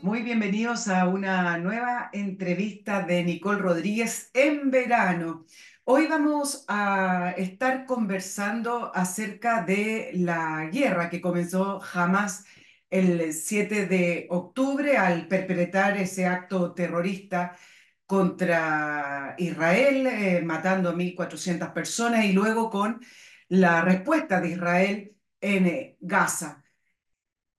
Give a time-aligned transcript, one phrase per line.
[0.00, 5.44] Muy bienvenidos a una nueva entrevista de Nicole Rodríguez en verano.
[5.84, 12.44] Hoy vamos a estar conversando acerca de la guerra que comenzó jamás
[12.90, 17.56] el 7 de octubre al perpetrar ese acto terrorista
[18.06, 23.00] contra Israel, eh, matando a 1.400 personas y luego con
[23.52, 26.64] la respuesta de Israel en eh, Gaza.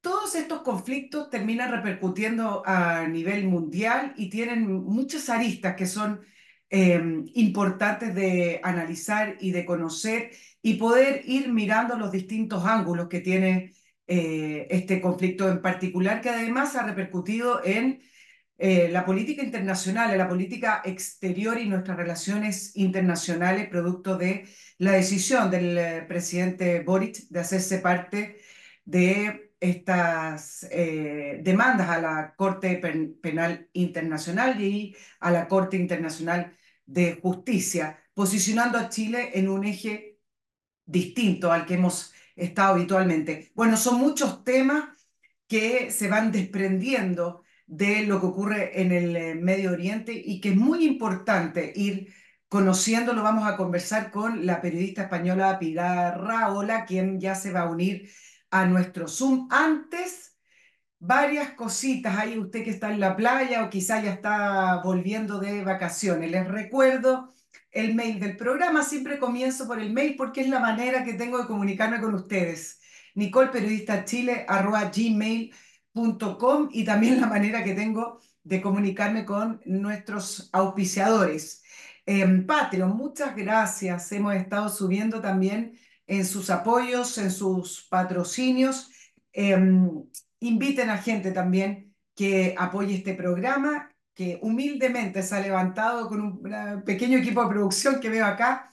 [0.02, 6.22] Todos estos conflictos terminan repercutiendo a nivel mundial y tienen muchas aristas que son
[6.70, 10.32] em, importantes de analizar y de conocer
[10.64, 13.74] y poder ir mirando los distintos ángulos que tiene
[14.08, 18.02] eh, este conflicto en particular, que además ha repercutido en
[18.58, 25.50] eh, la política internacional, la política exterior y nuestras relaciones internacionales, producto de la decisión
[25.50, 28.38] del eh, presidente Boric de hacerse parte
[28.86, 32.76] de estas eh, demandas a la Corte
[33.22, 40.20] Penal Internacional y a la Corte Internacional de Justicia, posicionando a Chile en un eje
[40.86, 43.52] distinto al que hemos estado habitualmente.
[43.56, 44.90] Bueno, son muchos temas
[45.48, 47.43] que se van desprendiendo
[47.78, 52.14] de lo que ocurre en el eh, Medio Oriente y que es muy importante ir
[52.48, 53.14] conociendo.
[53.14, 57.70] Lo vamos a conversar con la periodista española Pilar Raola, quien ya se va a
[57.70, 58.10] unir
[58.52, 59.48] a nuestro Zoom.
[59.50, 60.38] Antes,
[61.00, 62.16] varias cositas.
[62.18, 66.30] Hay usted que está en la playa o quizá ya está volviendo de vacaciones.
[66.30, 67.34] Les recuerdo
[67.72, 68.84] el mail del programa.
[68.84, 72.80] Siempre comienzo por el mail porque es la manera que tengo de comunicarme con ustedes.
[73.16, 75.73] Nicole Periodista Chile, arroba gmail.com
[76.72, 81.64] y también la manera que tengo de comunicarme con nuestros auspiciadores.
[82.06, 84.12] En Patreon, muchas gracias.
[84.12, 85.78] Hemos estado subiendo también
[86.08, 88.90] en sus apoyos, en sus patrocinios.
[89.32, 89.90] Em,
[90.40, 96.84] inviten a gente también que apoye este programa que humildemente se ha levantado con un
[96.86, 98.72] pequeño equipo de producción que veo acá,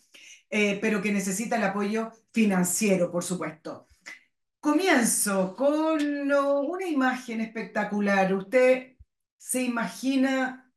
[0.51, 3.90] eh, pero que necesita el apoyo financiero, por supuesto.
[4.61, 8.35] Comienzo con una imagen espectacular.
[8.35, 8.97] Usted
[9.39, 10.71] se imagina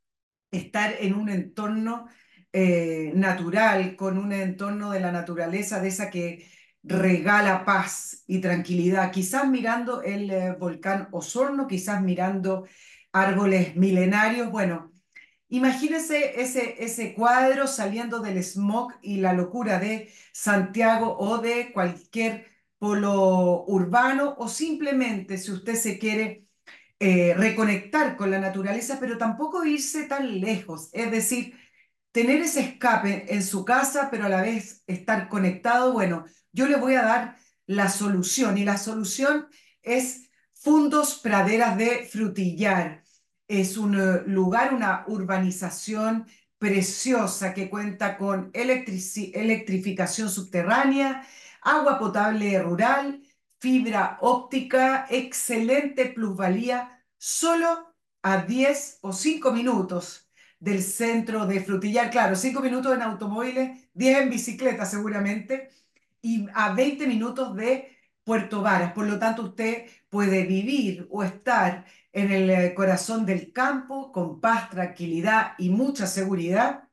[0.51, 2.07] estar en un entorno
[2.53, 6.49] eh, natural, con un entorno de la naturaleza, de esa que
[6.83, 12.65] regala paz y tranquilidad, quizás mirando el eh, volcán Osorno, quizás mirando
[13.11, 14.49] árboles milenarios.
[14.49, 14.93] Bueno,
[15.49, 22.52] imagínese ese, ese cuadro saliendo del smog y la locura de Santiago o de cualquier
[22.83, 26.47] polo urbano o simplemente si usted se quiere
[26.99, 31.57] eh, reconectar con la naturaleza, pero tampoco irse tan lejos, es decir,
[32.11, 36.75] tener ese escape en su casa, pero a la vez estar conectado, bueno, yo le
[36.75, 39.47] voy a dar la solución y la solución
[39.81, 43.05] es Fundos Praderas de Frutillar.
[43.47, 46.27] Es un eh, lugar, una urbanización
[46.57, 51.25] preciosa que cuenta con electrificación subterránea,
[51.63, 53.21] agua potable rural,
[53.59, 60.29] fibra óptica, excelente plusvalía, solo a 10 o 5 minutos
[60.59, 62.09] del centro de Frutillar.
[62.09, 65.69] Claro, 5 minutos en automóviles, 10 en bicicleta seguramente,
[66.21, 68.93] y a 20 minutos de Puerto Varas.
[68.93, 74.39] Por lo tanto, usted puede vivir o estar en el eh, corazón del campo con
[74.39, 76.87] paz, tranquilidad y mucha seguridad,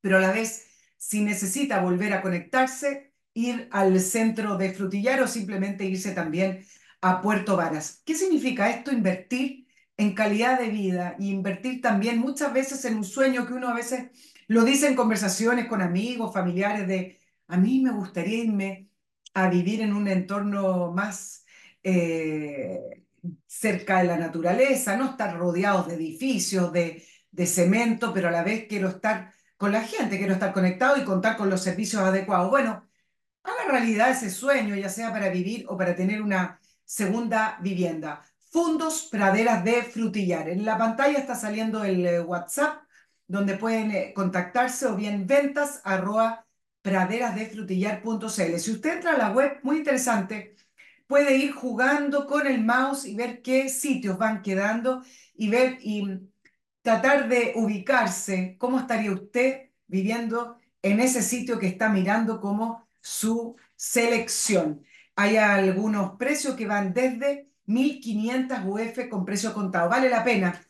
[0.00, 5.28] pero a la vez, si necesita volver a conectarse, ir al centro de Frutillar o
[5.28, 6.64] simplemente irse también
[7.02, 8.02] a Puerto Varas.
[8.06, 8.90] ¿Qué significa esto?
[8.92, 9.66] Invertir
[9.98, 13.74] en calidad de vida y invertir también muchas veces en un sueño que uno a
[13.74, 14.10] veces
[14.48, 18.88] lo dice en conversaciones con amigos, familiares, de a mí me gustaría irme
[19.34, 21.44] a vivir en un entorno más
[21.82, 23.04] eh,
[23.46, 28.42] cerca de la naturaleza, no estar rodeados de edificios, de, de cemento, pero a la
[28.42, 32.50] vez quiero estar con la gente, quiero estar conectado y contar con los servicios adecuados.
[32.50, 32.86] Bueno,
[33.46, 38.22] haga realidad ese sueño, ya sea para vivir o para tener una segunda vivienda.
[38.50, 40.48] Fundos Praderas de Frutillar.
[40.48, 42.82] En la pantalla está saliendo el eh, WhatsApp
[43.26, 46.46] donde pueden eh, contactarse o bien ventas arroba
[46.82, 48.58] praderasdefrutillar.cl.
[48.58, 50.54] Si usted entra a la web, muy interesante,
[51.06, 55.02] puede ir jugando con el mouse y ver qué sitios van quedando
[55.34, 56.20] y ver y
[56.82, 63.56] tratar de ubicarse cómo estaría usted viviendo en ese sitio que está mirando como su
[63.76, 64.84] selección.
[65.14, 69.88] Hay algunos precios que van desde 1.500 UF con precio contado.
[69.88, 70.60] Vale la pena.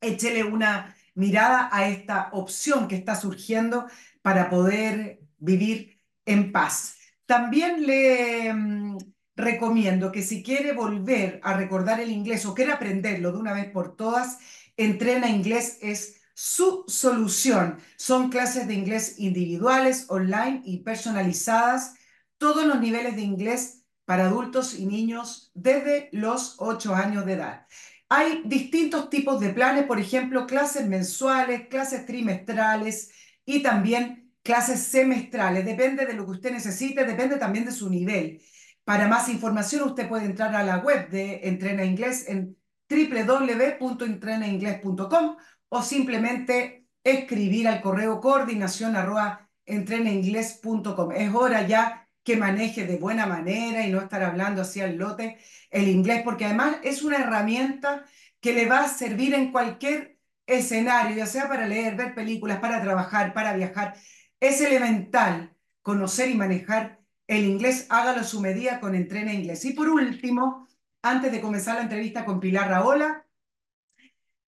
[0.00, 3.86] Échele una mirada a esta opción que está surgiendo
[4.22, 6.96] para poder vivir en paz.
[7.26, 8.98] También le mm,
[9.36, 13.70] recomiendo que si quiere volver a recordar el inglés o quiere aprenderlo de una vez
[13.70, 14.38] por todas,
[14.78, 17.78] Entrena Inglés es su solución.
[17.96, 21.94] Son clases de inglés individuales, online y personalizadas,
[22.36, 27.66] todos los niveles de inglés para adultos y niños desde los 8 años de edad.
[28.10, 33.12] Hay distintos tipos de planes, por ejemplo, clases mensuales, clases trimestrales
[33.46, 35.64] y también clases semestrales.
[35.64, 38.42] Depende de lo que usted necesite, depende también de su nivel.
[38.84, 42.58] Para más información, usted puede entrar a la web de Entrena Inglés en
[42.90, 45.36] www.entrenainglés.com
[45.68, 53.86] o simplemente escribir al correo coordinación arroba Es hora ya que maneje de buena manera
[53.86, 55.38] y no estar hablando así al lote
[55.70, 58.04] el inglés, porque además es una herramienta
[58.40, 62.82] que le va a servir en cualquier escenario, ya sea para leer, ver películas, para
[62.82, 63.94] trabajar, para viajar.
[64.40, 69.64] Es elemental conocer y manejar el inglés, hágalo a su medida con Entrena Inglés.
[69.64, 70.68] Y por último,
[71.02, 73.25] antes de comenzar la entrevista con Pilar Raola,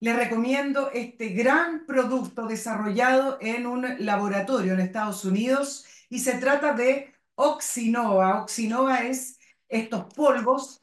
[0.00, 6.72] le recomiendo este gran producto desarrollado en un laboratorio en Estados Unidos y se trata
[6.72, 8.42] de Oxinova.
[8.42, 10.80] Oxinova es estos polvos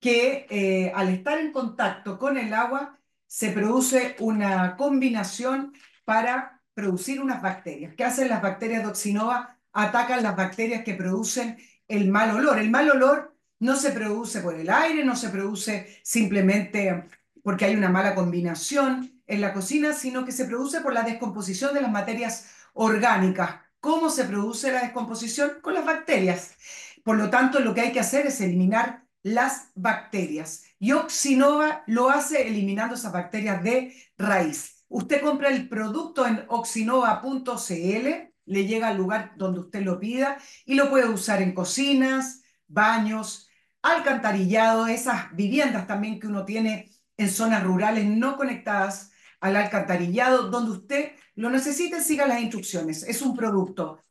[0.00, 5.74] que eh, al estar en contacto con el agua se produce una combinación
[6.04, 7.94] para producir unas bacterias.
[7.96, 9.58] ¿Qué hacen las bacterias de Oxinova?
[9.72, 11.58] Atacan las bacterias que producen
[11.88, 12.58] el mal olor.
[12.58, 17.04] El mal olor no se produce por el aire, no se produce simplemente
[17.46, 21.72] porque hay una mala combinación en la cocina, sino que se produce por la descomposición
[21.74, 25.60] de las materias orgánicas ¿Cómo se produce la descomposición?
[25.62, 26.56] Con las bacterias.
[27.04, 30.64] Por lo tanto, lo que hay que hacer es eliminar las bacterias.
[30.80, 34.84] Y Oxinova lo hace eliminando esas bacterias de raíz.
[34.88, 38.08] Usted compra el producto en oxinova.cl,
[38.46, 43.48] le llega al lugar donde usted lo pida y lo puede usar en cocinas, baños,
[43.82, 50.72] alcantarillado, esas viviendas también que uno tiene en zonas rurales no conectadas al alcantarillado, donde
[50.72, 53.02] usted lo necesite, siga las instrucciones.
[53.02, 54.02] Es un producto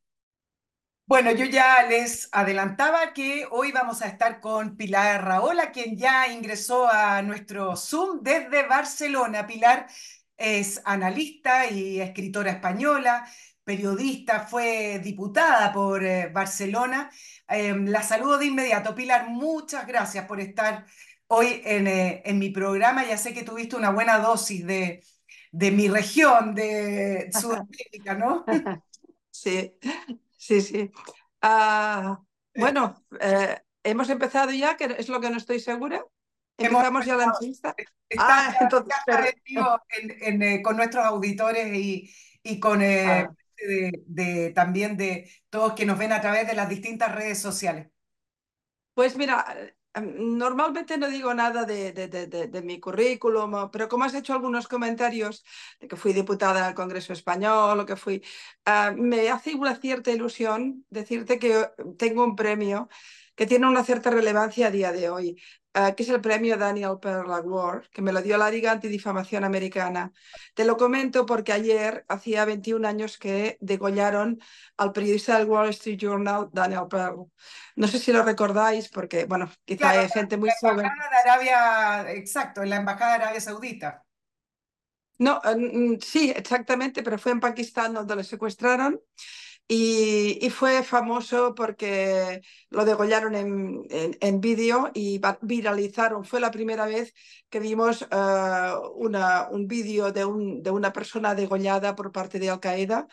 [1.08, 6.28] bueno, yo ya les adelantaba que hoy vamos a estar con Pilar Raola, quien ya
[6.30, 9.46] ingresó a nuestro Zoom desde Barcelona.
[9.46, 9.88] Pilar
[10.36, 13.28] es analista y escritora española,
[13.64, 17.12] periodista, fue diputada por eh, Barcelona.
[17.48, 18.96] Em, la saludo de inmediato.
[18.96, 20.86] Pilar, muchas gracias por estar
[21.28, 23.06] hoy en, eh, en, mi programa.
[23.06, 25.04] Ya sé que tuviste una buena dosis de,
[25.52, 28.44] de mi región, de Sudamérica, ¿no?
[29.30, 29.74] Sí,
[30.46, 30.92] sí, sí.
[31.42, 32.20] Ah,
[32.56, 36.04] bueno, eh, hemos empezado ya, que es lo que no estoy segura.
[36.58, 37.76] Empezamos ya la entrevista.
[38.18, 38.96] ah, entonces,
[40.64, 42.10] con nuestros auditores y,
[42.44, 47.14] y con ah de, también de todos que nos ven a través de las distintas
[47.14, 47.88] redes sociales?
[48.94, 49.46] Pues mira,
[50.02, 55.44] normalmente no digo nada de, mi currículum, pero como has hecho algunos comentarios
[55.80, 58.24] de que fui diputada del Congreso Español o que fui,
[58.66, 62.90] ah, me hace una cierta ilusión decirte que tengo un premio
[63.36, 65.42] que tiene una cierta relevancia a día de hoy.
[65.78, 69.44] Eh, que es el premio Daniel Pearl Award, que me lo dio la Liga Antidifamación
[69.44, 70.14] Americana.
[70.54, 74.40] Te lo comento porque ayer hacía 21 años que degollaron
[74.78, 77.26] al periodista del Wall Street Journal, Daniel Pearl.
[77.76, 80.88] No sé si lo recordáis porque, bueno, quizá hay gente muy joven.
[80.88, 84.02] De Arabia, exacto, en la Embajada de Arabia Saudita.
[85.18, 85.42] No,
[86.00, 89.02] sí, exactamente, pero fue en Pakistán donde lo secuestraron
[89.68, 96.24] y, fue famoso porque lo degollaron en, en, vídeo y viralizaron.
[96.24, 97.14] Fue la primera vez
[97.50, 102.50] que vimos eh, una, un vídeo de, un, de una persona degollada por parte de
[102.52, 103.08] Al Qaeda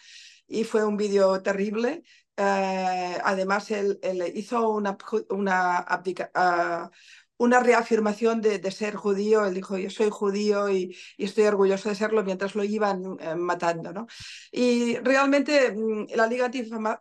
[0.47, 2.03] y fue un vídeo terrible.
[2.37, 3.99] Eh, además, él,
[4.35, 4.97] hizo una,
[5.31, 6.91] una uh,
[7.39, 9.45] una reafirmación de, ser judío.
[9.45, 13.93] Él dijo, yo soy judío y, estoy orgulloso de serlo mientras lo iban eh, matando.
[13.93, 14.07] ¿no?
[14.51, 16.51] Y realmente mm, la Liga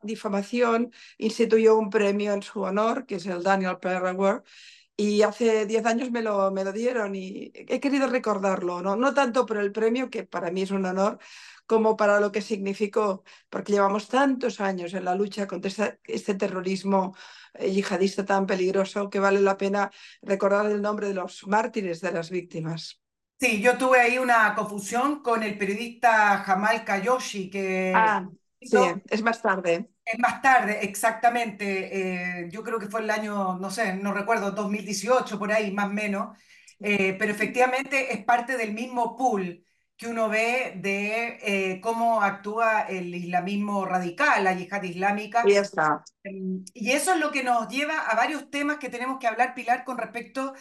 [0.02, 4.44] Difamación instituyó un premio en su honor, que es el Daniel Pearl Award,
[4.98, 8.96] y hace 10 años me lo, me lo dieron y he querido recordarlo, ¿no?
[8.96, 11.18] no tanto por el premio, que para mí es un honor,
[11.72, 16.36] como para lo que significó, porque llevamos tantos años en la lucha contra este, este
[16.36, 17.16] terrorismo
[17.54, 19.90] eh, yihadista tan peligroso que vale la pena
[20.22, 23.00] recordar el nombre de los mártires de las víctimas.
[23.40, 28.28] Sí, yo tuve ahí una confusión con el periodista Jamal Kayoshi, que, ah.
[28.62, 28.78] Sí,
[29.10, 29.88] es más tarde.
[30.04, 32.42] Es más tarde, exactamente.
[32.42, 35.86] Eh, yo creo que fue el año, no sé, no recuerdo, 2018, por ahí, más
[35.86, 36.38] o menos.
[36.82, 39.64] Eh, pero efectivamente es parte del mismo pool
[40.02, 45.44] que uno ve de eh, cómo actúa el islamismo radical, la yihad islámica.
[45.46, 46.04] Y, está.
[46.24, 49.54] Em, y eso es lo que nos lleva a varios temas que tenemos que hablar,
[49.54, 50.56] Pilar, con respecto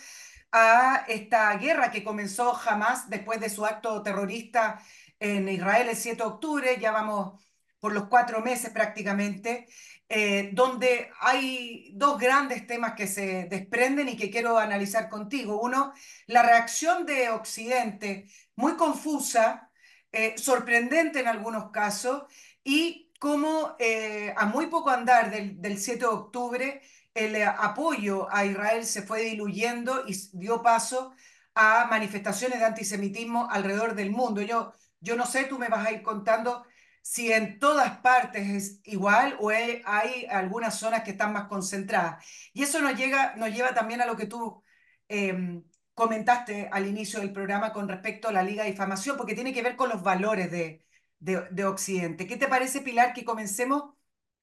[0.52, 4.78] a esta guerra que comenzó jamás después de su acto terrorista
[5.18, 6.76] en Israel el 7 de octubre.
[6.78, 7.42] Ya vamos
[7.78, 9.68] por los cuatro meses prácticamente,
[10.06, 15.60] eh, donde hay dos grandes temas que se desprenden y que quiero analizar contigo.
[15.62, 15.94] Uno,
[16.26, 18.26] la reacción de Occidente,
[18.60, 19.70] muy confusa,
[20.12, 22.24] eh, sorprendente en algunos casos,
[22.62, 26.82] y cómo eh, a muy poco andar del, del 7 de octubre,
[27.14, 31.12] el apoyo a Israel se fue diluyendo y dio paso
[31.54, 34.42] a manifestaciones de antisemitismo alrededor del mundo.
[34.42, 36.64] Yo, yo no sé, tú me vas a ir contando
[37.02, 39.82] si en todas partes es igual o hay,
[40.30, 42.24] algunas zonas que están más concentradas.
[42.52, 44.62] Y eso nos, llega, nos lleva también a lo que tú
[45.08, 45.64] em,
[46.00, 49.62] comentaste al inicio del programa con respecto a la Liga de Difamación, porque tiene que
[49.62, 50.82] ver con los valores de,
[51.18, 52.26] de, Occidente.
[52.26, 53.94] ¿Qué te parece, Pilar, que comencemos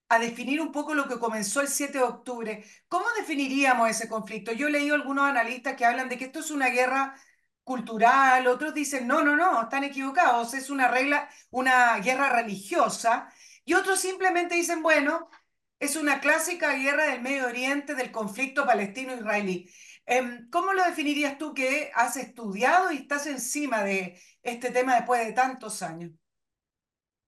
[0.10, 2.64] a definir un poco lo que comenzó el 7 de octubre?
[2.88, 4.52] ¿Cómo definiríamos ese conflicto?
[4.54, 7.16] Yo he leído algunos analistas que hablan de que esto es una guerra
[7.64, 13.30] cultural, otros dicen, no, no, no, están equivocados, es una regla, una guerra religiosa,
[13.66, 15.30] y otros simplemente dicen, bueno,
[15.80, 19.72] es una clásica guerra del Medio Oriente, del conflicto palestino-israelí.
[20.08, 25.26] Em, ¿Cómo lo definirías tú que has estudiado y estás encima de este tema después
[25.26, 26.12] de tantos años?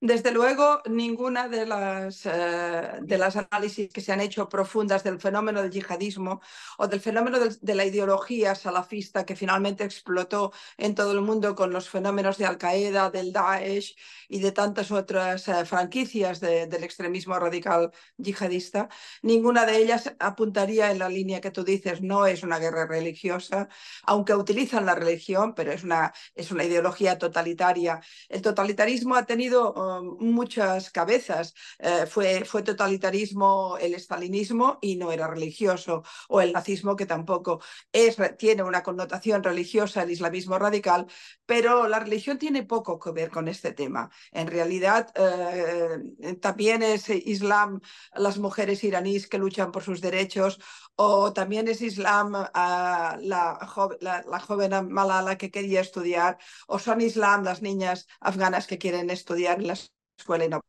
[0.02, 5.20] Desde luego, ninguna de las, eh, de las análisis que se han hecho profundas del
[5.20, 6.40] fenómeno del yihadismo
[6.78, 11.74] o del fenómeno de, la ideología salafista que finalmente explotó en todo el mundo con
[11.74, 13.98] los fenómenos de Al-Qaeda, del Daesh
[14.30, 18.88] y de tantas otras eh, franquicias del extremismo radical yihadista,
[19.22, 23.68] ninguna de ellas apuntaría en la línea que tú dices, no es una guerra religiosa,
[24.04, 28.00] aunque utilizan la religión, pero es una, es una ideología totalitaria.
[28.30, 29.89] El totalitarismo ha tenido
[30.20, 31.54] muchas cabezas.
[31.80, 37.62] Eh, fue, fue totalitarismo el estalinismo y no era religioso, o el nazismo que tampoco
[37.92, 41.08] es, tiene una connotación religiosa, el islamismo radical,
[41.46, 44.10] pero la religión tiene poco que ver con este tema.
[44.32, 47.82] En realidad, eh, también es islam
[48.16, 50.60] las mujeres iraníes que luchan por sus derechos,
[50.96, 57.44] o también es islam la, la, la, joven Malala que quería estudiar, o son islam
[57.44, 59.74] las niñas afganas que quieren estudiar en la
[60.20, 60.62] escuela y no.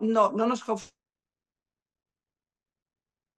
[0.00, 0.62] No, no nos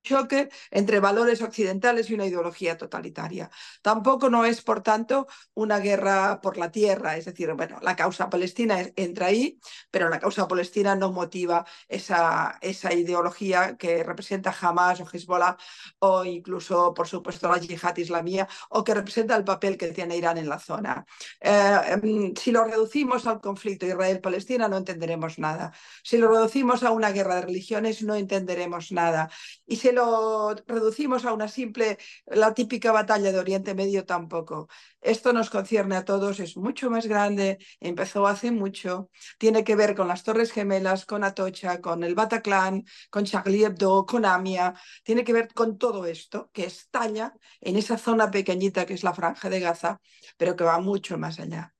[0.08, 3.50] choque entre valores occidentales y una ideología totalitaria.
[3.82, 8.30] Tampoco no es, por tanto, una guerra por la tierra, es decir, bueno, la causa
[8.30, 9.58] palestina entra ahí,
[9.90, 15.56] pero la causa palestina no motiva esa, esa ideología que representa Hamas o Hezbollah
[15.98, 20.38] o incluso, por supuesto, la yihad islamía o que representa el papel que tiene Irán
[20.38, 21.04] en la zona.
[21.40, 25.72] Eh, em, si lo reducimos al conflicto Israel-Palestina, no entenderemos nada.
[26.02, 29.30] Si lo reducimos a una guerra de religiones, no entenderemos nada.
[29.66, 34.68] Y si lo reducimos a una simple, la típica batalla de Oriente Medio tampoco.
[35.00, 39.94] Esto nos concierne a todos, es mucho más grande, empezó hace mucho, tiene que ver
[39.96, 45.24] con las Torres Gemelas, con Atocha, con el Bataclan, con Charlie Hebdo, con Amia, tiene
[45.24, 49.50] que ver con todo esto que estalla en esa zona pequeñita que es la franja
[49.50, 50.00] de Gaza,
[50.36, 51.74] pero que va mucho más allá.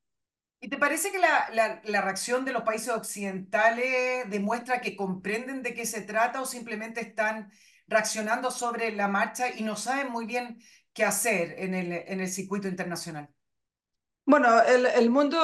[0.60, 5.62] ¿Y te parece que la, la, la, reacción de los países occidentales demuestra que comprenden
[5.62, 7.52] de qué se trata o simplemente están
[7.88, 10.60] reaccionando sobre la marcha y no saben muy bien
[10.92, 13.28] qué hacer en el, en el circuito internacional.
[14.24, 15.38] Bueno, el, el, mundo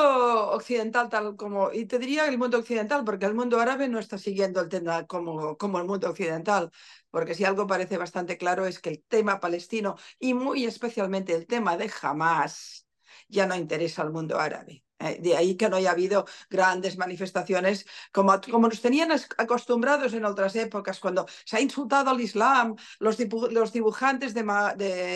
[0.50, 4.18] occidental, tal como, y te diría el mundo occidental, porque el mundo árabe no está
[4.18, 6.70] siguiendo el tema como, como el mundo occidental,
[7.10, 11.46] porque si algo parece bastante claro es que el tema palestino y muy especialmente el
[11.46, 12.86] tema de Hamas
[13.28, 14.83] ya no interesa al mundo árabe.
[14.98, 20.24] Eh, de ahí que no haya habido grandes manifestaciones como, como nos tenían acostumbrados en
[20.24, 23.18] otras épocas, cuando se ha insultado al Islam, los,
[23.50, 24.42] los dibujantes de,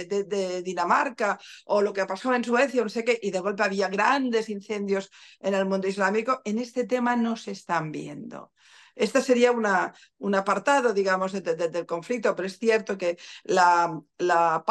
[0.08, 3.62] de, de, Dinamarca o lo que pasó en Suecia, no sé qué, y de golpe
[3.62, 6.42] había grandes incendios en el mundo islámico.
[6.44, 8.52] En este tema no se están viendo.
[8.98, 14.64] Este sería un apartado, digamos, del conflicto, pero es cierto que la, la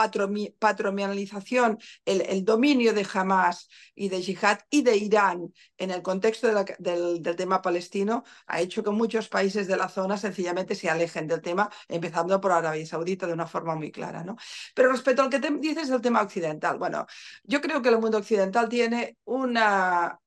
[2.05, 7.61] el, dominio de Hamas y de Jihad y de Irán en el contexto del, tema
[7.61, 12.41] palestino ha hecho que muchos países de la zona sencillamente se alejen del tema, empezando
[12.41, 14.25] por Arabia Saudita de una forma muy clara.
[14.25, 14.35] ¿no?
[14.75, 17.05] Pero respecto al que dices del tema occidental, bueno,
[17.43, 20.19] yo creo que el mundo occidental tiene una,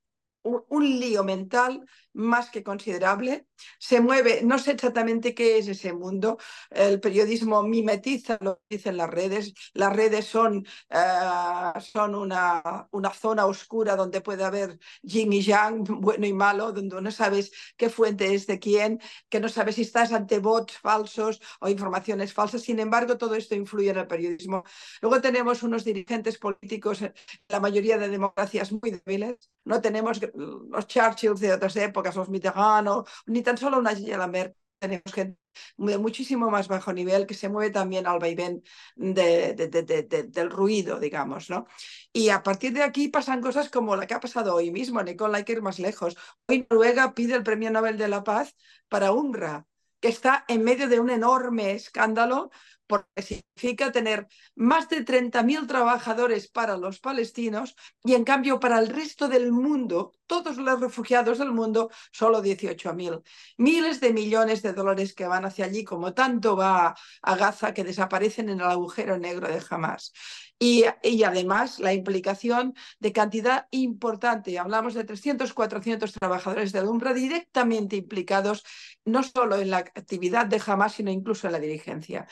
[0.42, 3.46] un, lío mental más que considerable.
[3.78, 6.38] Se mueve, no sé exactamente qué es ese mundo.
[6.70, 9.54] El periodismo mimetiza lo que dicen las redes.
[9.74, 15.84] Las redes son, eh, son una, una zona oscura donde puede haber yin y yang,
[16.00, 19.82] bueno y malo, donde no sabes qué fuente es de quién, que no sabes si
[19.82, 22.62] estás ante bots falsos o informaciones falsas.
[22.62, 24.64] Sin embargo, todo esto influye en el periodismo.
[25.00, 27.00] Luego tenemos unos dirigentes políticos,
[27.48, 29.50] la mayoría de democracias muy débiles.
[29.64, 32.88] No tenemos los Churchill de otras épocas, los Mitterrand,
[33.26, 33.92] ni tan solo una
[34.26, 34.56] Merkel.
[34.78, 35.38] Tenemos gente
[35.76, 38.62] de muchísimo más bajo nivel que se mueve también al vaivén
[38.96, 41.66] de, de, de, del ruido, digamos, ¿no?
[42.12, 45.36] Y a partir de aquí pasan cosas como la que ha pasado hoy mismo, Nicole,
[45.36, 46.16] hay que más lejos.
[46.48, 48.56] Hoy Noruega pide el Premio Nobel de la Paz
[48.88, 49.66] para UNRWA,
[50.00, 52.50] que está en medio de un enorme escándalo
[52.90, 58.88] porque significa tener más de 30.000 trabajadores para los palestinos y en cambio para el
[58.88, 63.22] resto del mundo, todos los refugiados del mundo, solo 18.000.
[63.58, 67.84] Miles de millones de dólares que van hacia allí, como tanto va a Gaza, que
[67.84, 70.12] desaparecen en el agujero negro de Hamas.
[70.58, 74.58] Y, y, además la implicación de cantidad importante.
[74.58, 78.62] Hablamos de 300, 400 trabajadores de Alumbra directamente implicados
[79.06, 82.26] no solo en la actividad de Hamas, sino incluso en la dirigencia.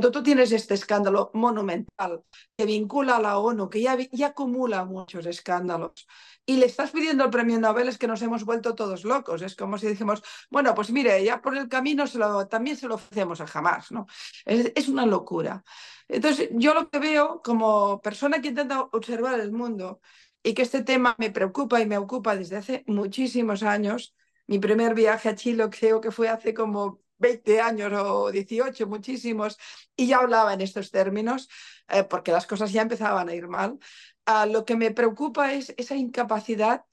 [0.00, 2.24] Cuando tú tienes este escándalo monumental
[2.56, 6.06] que vincula a la ONU, que ya, acumula muchos escándalos,
[6.46, 9.42] y le estás pidiendo el premio Nobel, es que nos hemos vuelto todos locos.
[9.42, 12.88] Es como si dijimos, bueno, pues mire, ya por el camino se lo, también se
[12.88, 13.92] lo ofrecemos a Hamas.
[13.92, 14.06] ¿no?
[14.46, 15.62] Es, es una locura.
[16.08, 20.00] Entonces, yo lo que veo como persona que intenta observar el mundo
[20.42, 24.14] y que este tema me preocupa y me ocupa desde hace muchísimos años.
[24.46, 29.58] Mi primer viaje a Chile creo que fue hace como 20 años o 18, muchísimos,
[29.94, 31.48] y ya hablaba en estos términos,
[31.88, 33.78] eh, porque las cosas ya empezaban a ir mal.
[34.48, 36.84] Lo que me preocupa es esa incapacidad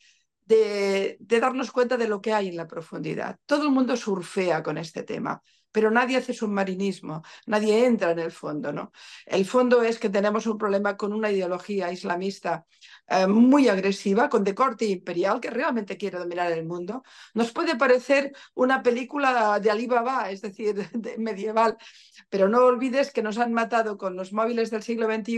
[0.45, 3.37] de darnos cuenta de lo que hay en la profundidad.
[3.45, 5.41] Todo el mundo surfea con este tema
[5.77, 8.73] pero nadie hace submarinismo, nadie entra en el fondo.
[8.73, 8.91] ¿no?
[9.27, 12.65] El fondo es que tenemos un problema con una ideología islamista
[13.07, 17.03] eh, muy agresiva, con de corte imperial, que realmente quiere dominar el mundo.
[17.35, 21.77] Nos puede parecer una película de Alibaba, es decir, de medieval,
[22.27, 25.37] pero no olvides que nos han matado con los móviles del siglo XXI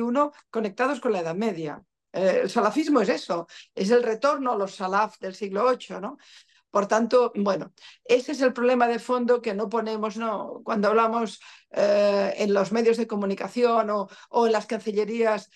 [0.50, 1.84] conectados con la Edad Media.
[2.14, 6.18] Eh, el salafismo es eso, es el retorno a los salaf del siglo VIII, ¿no?
[6.72, 7.74] Por tanto, bueno,
[8.06, 10.62] ese es el problema de fondo que no ponemos ¿no?
[10.64, 11.40] cuando hablamos
[11.72, 15.50] eh, en los medios de comunicación o, en las cancillerías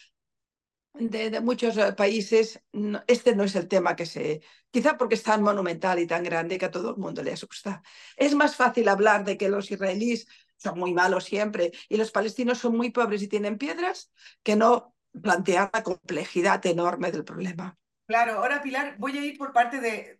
[0.94, 2.62] de, muchos eh, países,
[3.08, 4.42] este no es el tema que se...
[4.72, 7.84] Quizá porque es tan monumental y tan grande que a todo el mundo le asusta.
[8.18, 12.58] Es más fácil hablar de que los israelíes son muy malos siempre y los palestinos
[12.58, 17.78] son muy pobres y tienen piedras que no plantear la complejidad enorme del problema.
[18.08, 20.18] Claro, ahora Pilar, voy a ir por parte de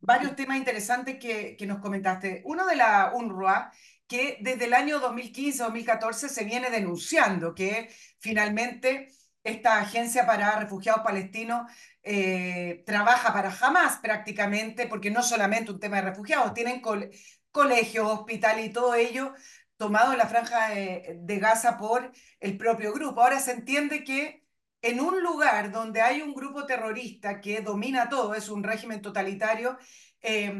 [0.00, 2.42] varios temas interesantes que, que, nos comentaste.
[2.44, 3.72] Uno de la UNRWA,
[4.06, 9.08] que desde el año 2015-2014 se viene denunciando que finalmente
[9.44, 11.70] esta agencia para refugiados palestinos
[12.02, 17.10] eh, trabaja para Hamas prácticamente, porque no solamente un tema de refugiados, tienen col
[17.50, 19.34] colegios, hospital y todo ello
[19.76, 23.22] tomado en la franja de, de Gaza por el propio grupo.
[23.22, 24.47] Ahora se entiende que
[24.82, 29.78] en un lugar donde hay un grupo terrorista que domina todo, es un régimen totalitario,
[30.20, 30.52] eh,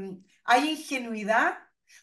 [0.45, 1.59] ¿hay ingenuidad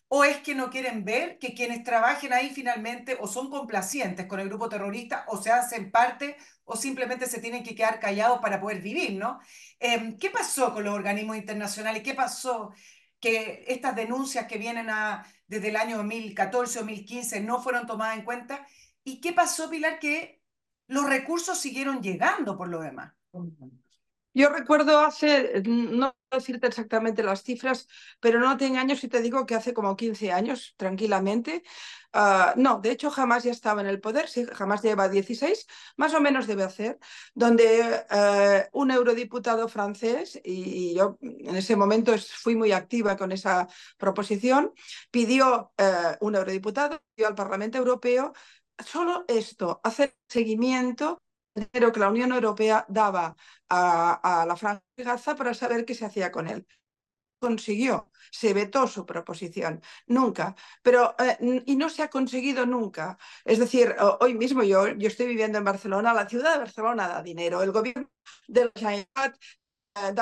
[0.08, 4.39] o es que no quieren ver que quienes trabajen ahí finalmente o son complacientes con
[4.39, 8.60] el grupo terrorista o se hacen parte o simplemente se tienen que quedar callados para
[8.62, 9.39] poder vivir, ¿no?
[9.80, 12.04] Eh, ¿Qué pasó con los organismos internacionales?
[12.04, 12.71] ¿Qué pasó
[13.19, 18.17] que estas denuncias que vienen a, desde el año 2014 o 2015 no fueron tomadas
[18.17, 18.65] en cuenta?
[19.04, 20.41] ¿Y qué pasó, Pilar, que
[20.87, 23.13] los recursos siguieron llegando por lo demás.
[24.33, 27.87] Yo recuerdo hace, no decirte exactamente las cifras,
[28.19, 31.63] pero no te engaño si te digo que hace como 15 años, tranquilamente.
[32.13, 36.19] Uh, no, de hecho jamás ya estaba en el poder, jamás lleva 16, más o
[36.19, 36.99] menos debe hacer,
[37.33, 43.67] donde uh, un eurodiputado francés, y, yo en ese momento fui muy activa con esa
[43.97, 44.73] proposición,
[45.11, 48.33] pidió uh, un eurodiputado, pidió al Parlamento Europeo
[48.83, 51.21] solo esto, hacer seguimiento
[51.53, 53.35] dinero que la Unión Europea daba
[53.69, 56.67] a, a la Franja de Gaza para saber qué se hacía con él.
[57.39, 63.17] Consiguió, se vetó su proposición, nunca, pero eh, y no se ha conseguido nunca.
[63.43, 67.21] Es decir, hoy mismo yo, yo estoy viviendo en Barcelona, la ciudad de Barcelona da
[67.21, 68.09] dinero, el gobierno
[68.47, 68.71] de
[69.95, 70.13] eh,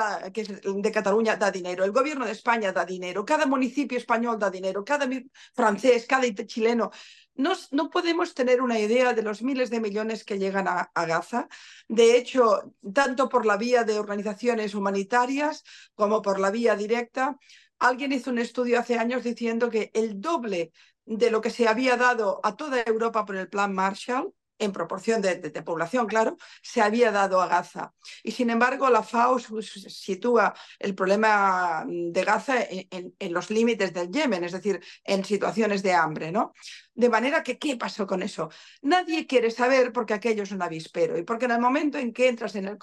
[0.76, 4.84] de Cataluña da dinero, el gobierno de España da dinero, cada municipio español da dinero,
[4.84, 5.08] cada
[5.52, 6.90] francés, cada chileno
[7.34, 11.48] no, no, podemos tener una idea de los miles de millones que llegan a, Gaza.
[11.88, 17.36] De hecho, tanto por la vía de organizaciones humanitarias como por la vía directa,
[17.78, 20.72] Alguien hizo un estudio hace años diciendo que el doble
[21.04, 25.20] de lo que se había dado a toda Europa por el plan Marshall en proporción
[25.20, 27.92] de, población, claro, se había dado a Gaza.
[28.22, 34.10] Y sin embargo, la FAO sitúa el problema de Gaza en, en los límites del
[34.10, 36.54] Yemen, es decir, en situaciones de hambre, ¿no?
[36.94, 38.50] De manera que, ¿qué pasó con eso?
[38.82, 42.28] Nadie quiere saber porque aquello es un avispero y porque en el momento en que
[42.28, 42.78] entras en el,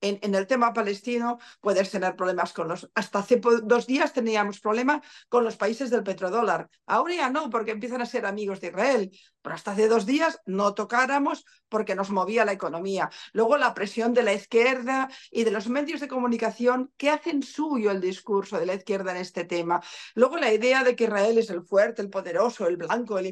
[0.00, 2.90] en, el tema palestino puedes tener problemas con los...
[2.94, 6.70] Hasta hace dos días teníamos problemas con los países del petrodólar.
[6.86, 9.10] Ahora ya no, porque empiezan a ser amigos de Israel.
[9.42, 13.10] Pero hasta hace dos días no tocáramos porque nos movía la economía.
[13.32, 17.90] Luego la presión de la izquierda y de los medios de comunicación que hacen suyo
[17.90, 19.80] el discurso de la izquierda en este tema.
[20.14, 23.26] Luego la idea de que Israel es el fuerte, el poderoso, el blanco, el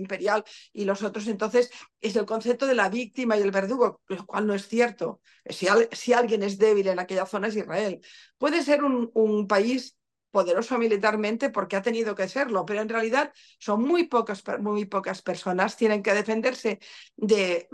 [0.73, 4.47] y los otros entonces es el concepto de la víctima y el verdugo, lo cual
[4.47, 5.21] no es cierto.
[5.49, 8.01] Si, si alguien es débil en aquella zona es Israel.
[8.39, 9.97] Puede ser un, un país
[10.31, 15.23] poderoso militarmente porque ha tenido que serlo, pero en realidad son muy pocas, muy pocas
[15.23, 16.81] personas, tienen que defenderse
[17.17, 17.69] de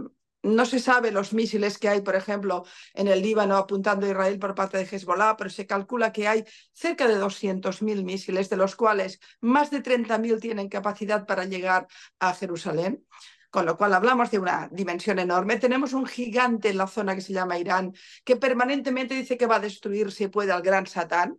[0.44, 4.38] no se sabe los misiles que hay, por ejemplo, en el Líbano apuntando a Israel
[4.38, 8.76] por parte de Hezbollah, pero se calcula que hay cerca de 200.000 misiles, de los
[8.76, 11.88] cuales más de 30.000 tienen capacidad para llegar
[12.20, 13.04] a Jerusalén.
[13.50, 15.58] Con lo cual hablamos de una dimensión enorme.
[15.58, 19.56] Tenemos un gigante en la zona que se llama Irán, que permanentemente dice que va
[19.56, 21.38] a destruir si puede al gran Satán.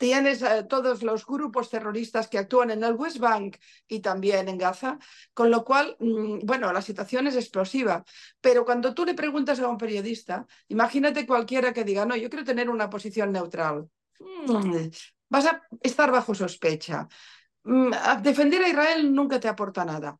[0.00, 4.56] Tienes eh, todos los grupos terroristas que actúan en el West Bank y también en
[4.56, 4.98] Gaza,
[5.34, 8.02] con lo cual, mm, bueno, la situación es explosiva.
[8.40, 12.46] Pero cuando tú le preguntas a un periodista, imagínate cualquiera que diga, no, yo quiero
[12.46, 13.90] tener una posición neutral.
[14.20, 14.88] Mm,
[15.28, 17.06] vas a estar bajo sospecha.
[17.64, 17.90] Mm,
[18.22, 20.18] defender a Israel nunca te aporta nada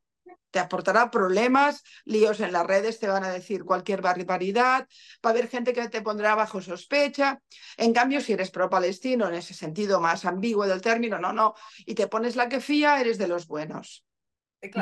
[0.51, 4.89] te aportará problemas, líos en las redes, te van a decir cualquier barbaridad,
[5.25, 7.41] va a haber gente que te pondrá bajo sospecha.
[7.77, 11.55] En cambio, si eres pro-palestino, en ese sentido más ambiguo del término, no, no,
[11.87, 14.05] y te pones la que fía, eres de los buenos.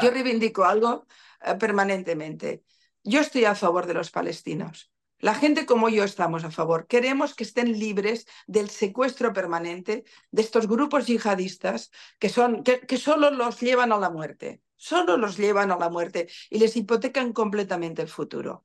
[0.03, 1.07] Yo reivindico algo
[1.41, 2.65] eh, permanentemente.
[3.05, 4.91] Yo estoy a favor de los palestinos.
[5.21, 6.87] La gente como yo estamos a favor.
[6.87, 12.97] Queremos que estén libres del secuestro permanente de estos grupos yihadistas que, son, que, que
[12.99, 17.35] solo los llevan a la muerte solo los llevan a la muerte y les hipotecan
[17.35, 18.65] completamente el futuro.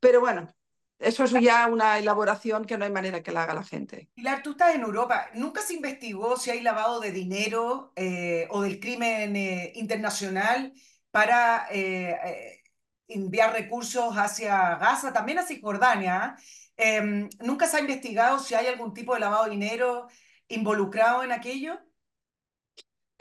[0.00, 0.54] Pero bueno,
[0.98, 4.10] eso es ya una elaboración que no hay manera que la haga la gente.
[4.14, 5.28] Pilar, tú estás en Europa.
[5.34, 10.72] ¿Nunca se investigó si hay lavado de dinero eh, o del crimen eh, internacional
[11.10, 12.62] para eh,
[13.08, 16.36] enviar recursos hacia Gaza, también hacia Jordania?
[16.76, 20.08] Em, ¿Nunca se ha investigado si hay algún tipo de lavado de dinero
[20.48, 21.78] involucrado en aquello?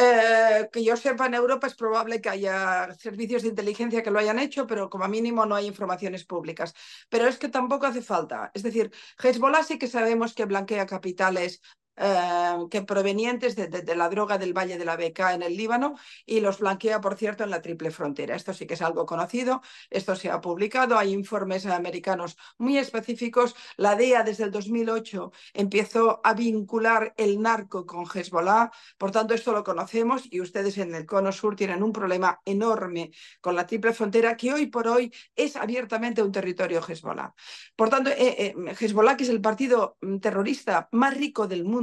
[0.06, 4.20] Eh, que yo sepa, en Europa es probable que haya servicios de inteligencia que lo
[4.20, 6.74] hayan hecho, pero como mínimo no hay informaciones públicas.
[7.10, 8.52] Pero es que tampoco hace falta.
[8.54, 11.62] Es decir, Hezbollah sí que sabemos que blanquea capitales
[11.95, 16.39] eh, que provenientes de, la droga del Valle de la Beca en el Líbano y
[16.39, 18.36] los blanquea, por cierto, en la triple frontera.
[18.36, 23.56] Esto sí que es algo conocido, esto se ha publicado, hay informes americanos muy específicos.
[23.77, 29.51] La DEA desde el 2008 empezó a vincular el narco con Hezbollah, por tanto esto
[29.51, 33.93] lo conocemos y ustedes en el Cono Sur tienen un problema enorme con la triple
[33.93, 37.34] frontera que hoy por hoy es abiertamente un territorio Hezbollah.
[37.75, 41.83] Por tanto, eh, eh, Hezbollah, que es el partido mm, terrorista más rico del mundo,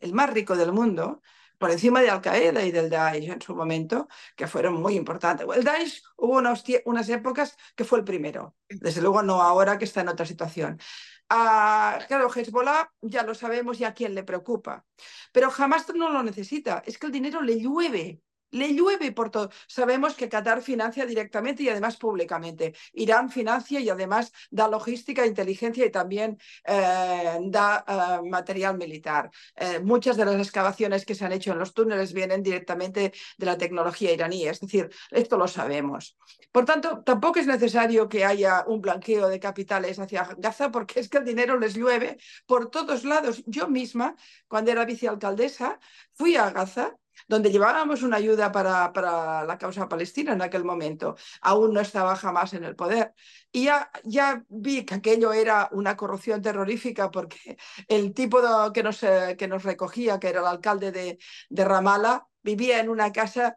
[0.00, 1.22] el más rico del mundo,
[1.58, 5.46] por encima de Al-Qaeda y del Daesh en su momento, que fueron muy importantes.
[5.54, 10.00] El Daesh hubo unas, épocas que fue el primero, desde luego no ahora que está
[10.00, 10.80] en otra situación.
[11.28, 14.84] Ah, claro, Hezbollah ya lo sabemos y a quién le preocupa,
[15.32, 18.20] pero jamás no lo necesita, es que el dinero le llueve
[18.52, 19.50] le llueve por todo.
[19.66, 22.74] Sabemos que Qatar financia directamente y además públicamente.
[22.92, 29.30] Irán financia y además da logística, inteligencia y también eh, da eh, material militar.
[29.56, 33.46] Eh, muchas de las excavaciones que se han hecho en los túneles vienen directamente de
[33.46, 34.46] la tecnología iraní.
[34.46, 36.16] Es decir, esto lo sabemos.
[36.52, 41.08] Por tanto, tampoco es necesario que haya un blanqueo de capitales hacia Gaza porque es
[41.08, 43.42] que el dinero les llueve por todos lados.
[43.46, 44.14] Yo misma,
[44.48, 45.80] cuando era vicealcaldesa,
[46.12, 46.96] fui a Gaza
[47.28, 51.16] donde llevábamos una ayuda para, para, la causa palestina en aquel momento.
[51.40, 53.14] Aún no estaba jamás en el poder.
[53.50, 57.56] Y ya, ya vi que aquello era una corrupción terrorífica porque
[57.88, 58.40] el tipo
[58.72, 61.18] que, nos, eh, que nos recogía, que era el alcalde de,
[61.50, 63.56] de Ramallah, vivía en una casa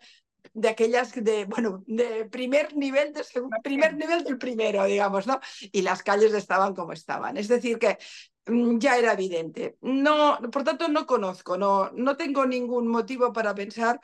[0.54, 3.24] de aquellas de, bueno, de primer nivel, de
[3.64, 5.40] primer nivel del primero, digamos, ¿no?
[5.72, 7.38] Y las calles estaban como estaban.
[7.38, 7.98] Es decir, que
[8.46, 9.78] ya era evidente.
[9.82, 14.00] No, por tanto, no conozco, no, no tengo ningún motivo para pensar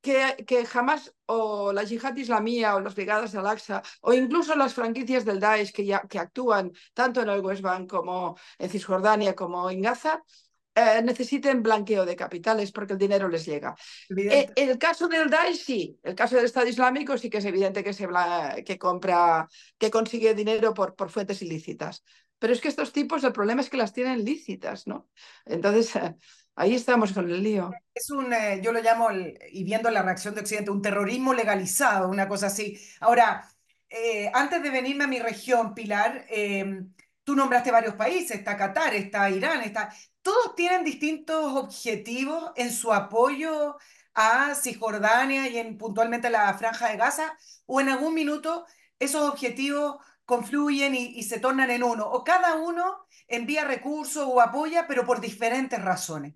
[0.00, 4.74] que, que, jamás o la yihad islamía o las brigadas de Al-Aqsa o incluso las
[4.74, 9.34] franquicias del Daesh que, ya, que actúan tanto en el West Bank como en Cisjordania
[9.34, 10.22] como en Gaza
[10.74, 13.76] eh, necesiten blanqueo de capitales porque el dinero les llega.
[14.08, 17.84] Eh, el caso del Daesh sí, el caso del Estado Islámico sí que es evidente
[17.84, 18.08] que, se
[18.64, 19.46] que compra,
[19.78, 22.02] que consigue dinero por, por fuentes ilícitas.
[22.42, 25.08] Pero es que estos tipos, el problema es que las tienen lícitas, ¿no?
[25.44, 25.92] Entonces,
[26.56, 27.70] ahí estamos con el lío.
[27.94, 29.10] Es un, yo lo llamo,
[29.52, 32.76] y viendo la reacción de Occidente, un terrorismo legalizado, una cosa así.
[32.98, 33.48] Ahora,
[34.34, 36.26] antes de venirme a mi región, Pilar,
[37.22, 39.90] tú nombraste varios países, está Qatar, está Irán, está
[40.22, 43.76] todos tienen distintos objetivos en su apoyo
[44.14, 48.66] a Cisjordania y en, puntualmente a la Franja de Gaza, o en algún minuto
[48.98, 49.96] esos objetivos
[50.32, 55.20] confluyen y, se tornan en uno, o cada uno envía recursos o apoya, pero por
[55.20, 56.32] diferentes razones.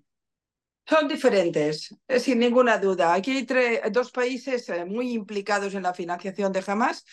[0.85, 3.15] Son diferentes, eh, sin ninguna duda.
[3.15, 7.05] Aquí hay dos países eh, muy implicados en la financiación de Hamas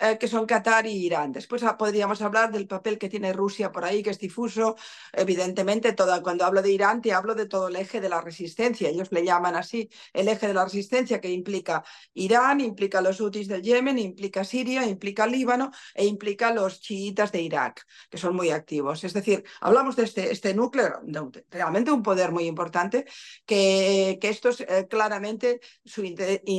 [0.00, 1.30] eh, que son Qatar y Irán.
[1.32, 4.76] Después ah, podríamos hablar del papel que tiene Rusia por ahí, que es difuso.
[5.12, 8.88] Evidentemente, cuando hablo de Irán, te hablo de todo el eje de la resistencia.
[8.88, 11.84] Ellos le llaman así el eje de la resistencia, que implica
[12.14, 17.42] Irán, implica los hutis del Yemen, implica Siria, implica Líbano e implica los chiitas de
[17.42, 19.04] Irak, que son muy activos.
[19.04, 21.00] Es decir, hablamos de este, este núcleo,
[21.50, 23.04] realmente un poder muy importante,
[23.44, 26.02] que, que esto es eh, claramente su,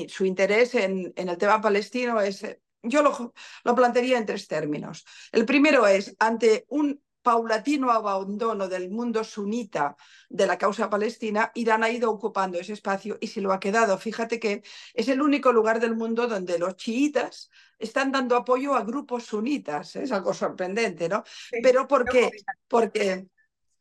[0.09, 2.45] su interés en, en el tema palestino es
[2.83, 5.05] yo lo, lo plantearía en tres términos.
[5.31, 9.95] El primero es, ante un paulatino abandono del mundo sunita
[10.29, 13.97] de la causa palestina, Irán ha ido ocupando ese espacio y se lo ha quedado.
[13.97, 14.63] Fíjate que
[14.93, 19.95] es el único lugar del mundo donde los chiitas están dando apoyo a grupos sunitas.
[19.95, 21.23] Es algo sorprendente, ¿no?
[21.61, 22.31] Pero ¿por qué?
[22.67, 23.27] Porque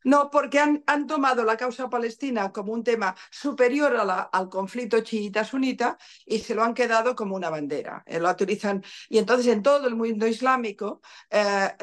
[0.03, 3.95] no, porque han, han, tomado la causa palestina como un tema superior
[4.31, 8.03] al conflicto chiita-sunita y se lo han quedado como una bandera.
[8.05, 8.29] Eh, lo
[9.09, 11.75] y entonces en todo el mundo islámico eh,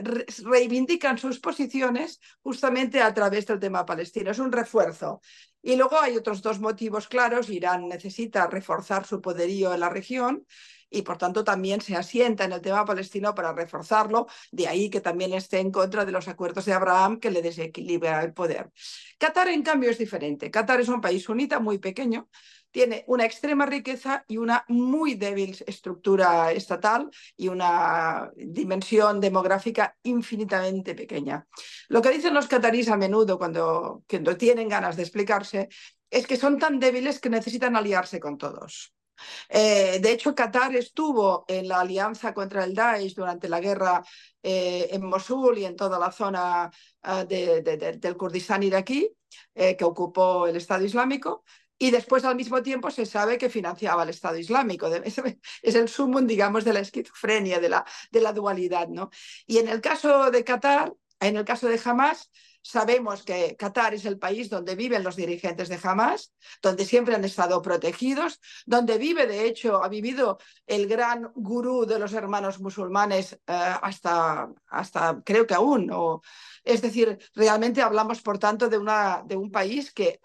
[0.45, 4.31] reivindican sus posiciones justamente a través del tema palestino.
[4.31, 5.21] Es un refuerzo.
[5.63, 7.51] Y luego hay otros dos motivos claros.
[7.51, 10.47] Irán necesita reforzar su poderío en la región
[10.91, 15.01] y por tanto también se asienta en el tema palestino para reforzarlo, de ahí que
[15.01, 18.71] también esté en contra de los acuerdos de Abraham que le desequilibra el poder.
[19.19, 20.51] Qatar, en cambio, es diferente.
[20.51, 22.29] Qatar es un país sunita muy pequeño,
[22.71, 30.95] tiene una extrema riqueza y una muy débil estructura estatal y una dimensión demográfica infinitamente
[30.95, 31.47] pequeña.
[31.89, 35.69] Lo que dicen los catarís a menudo cuando, cuando tienen ganas de explicarse
[36.11, 38.93] es que son tan débiles que necesitan aliarse con todos.
[39.49, 44.03] Eh, de hecho, Qatar estuvo en la alianza contra el Daesh durante la guerra
[44.43, 46.71] eh, en Mosul y en toda la zona
[47.03, 49.11] ah, del Kurdistán iraquí,
[49.55, 51.45] eh, que ocupó el Estado Islámico.
[51.81, 54.89] Y después, al mismo tiempo, se sabe que financiaba el Estado Islámico.
[55.63, 58.89] Es el sumo, digamos, de la esquizofrenia, de la, de la dualidad.
[58.89, 59.11] ¿no?
[59.47, 62.31] Y en el caso de Qatar, en el caso de Hamas,
[62.69, 67.25] Sabemos que Qatar es el país donde viven los dirigentes de Hamas, donde siempre han
[67.25, 73.33] estado protegidos, donde vive, de hecho, ha vivido el gran gurú de los hermanos musulmanes
[73.33, 75.91] eh, hasta, hasta, creo que aún.
[76.63, 80.21] es decir, realmente hablamos, por tanto, de, una, de un país que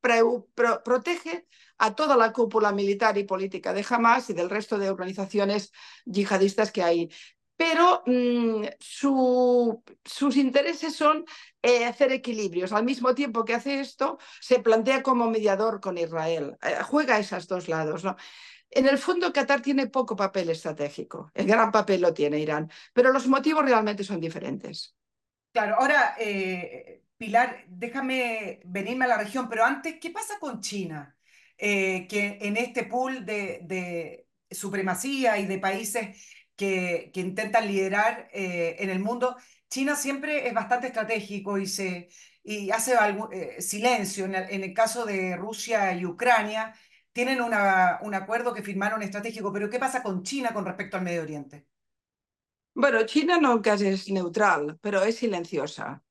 [0.00, 5.70] protege a toda la cúpula militar y política de Hamas y del resto de organizaciones
[6.06, 7.10] yihadistas que hay
[7.62, 11.24] pero mm, sus intereses son
[11.62, 12.72] eh, hacer equilibrios.
[12.72, 16.56] Al mismo tiempo que hace esto, se plantea como mediador con Israel.
[16.60, 18.02] Eh, juega a esos dos lados.
[18.02, 18.16] ¿no?
[18.68, 21.30] En el fondo, Qatar tiene poco papel estratégico.
[21.34, 24.96] El gran papel lo tiene Irán, pero los motivos realmente son diferentes.
[25.52, 31.16] Claro, ahora, eh, Pilar, déjame venirme a la región, pero antes, ¿qué pasa con China?
[31.56, 38.90] que en este pool de, de supremacía y de países que, intentan liderar eh, en
[38.90, 39.36] el mundo,
[39.68, 42.08] China siempre es bastante estratégico y, se,
[42.44, 42.94] y hace
[43.32, 44.26] eh, silencio.
[44.26, 46.74] En el, caso de Rusia y Ucrania,
[47.12, 51.04] tienen una, un acuerdo que firmaron estratégico, pero ¿qué pasa con China con respecto al
[51.04, 51.66] Medio Oriente?
[52.74, 56.02] Bueno, China nunca es neutral, pero es silenciosa.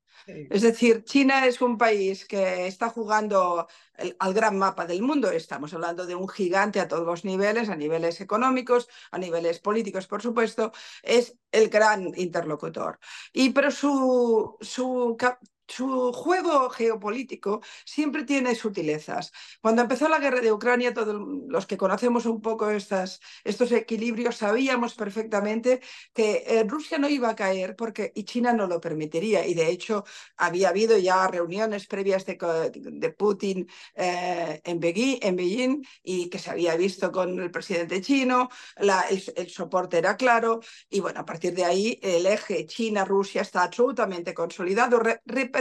[0.49, 3.67] Es decir, China es un país que está jugando
[4.19, 5.31] al gran mapa del mundo.
[5.31, 10.07] Estamos hablando de un gigante a todos los niveles, a niveles económicos, a niveles políticos,
[10.07, 10.71] por supuesto.
[11.03, 12.99] Es el gran interlocutor.
[13.33, 15.17] Y pero su, su
[15.71, 19.31] su juego geopolítico siempre tiene sutilezas.
[19.61, 21.15] Cuando empezó la guerra de Ucrania, todos
[21.47, 25.81] los que conocemos un poco estos equilibrios sabíamos perfectamente
[26.13, 29.45] que eh, Rusia no iba a caer porque y China no lo permitiría.
[29.45, 30.03] Y de hecho
[30.37, 37.11] había habido ya reuniones previas de, Putin eh, en, Beijing, y que se había visto
[37.11, 42.25] con el presidente chino, el, soporte era claro y bueno, a partir de ahí el
[42.25, 44.99] eje China-Rusia está absolutamente consolidado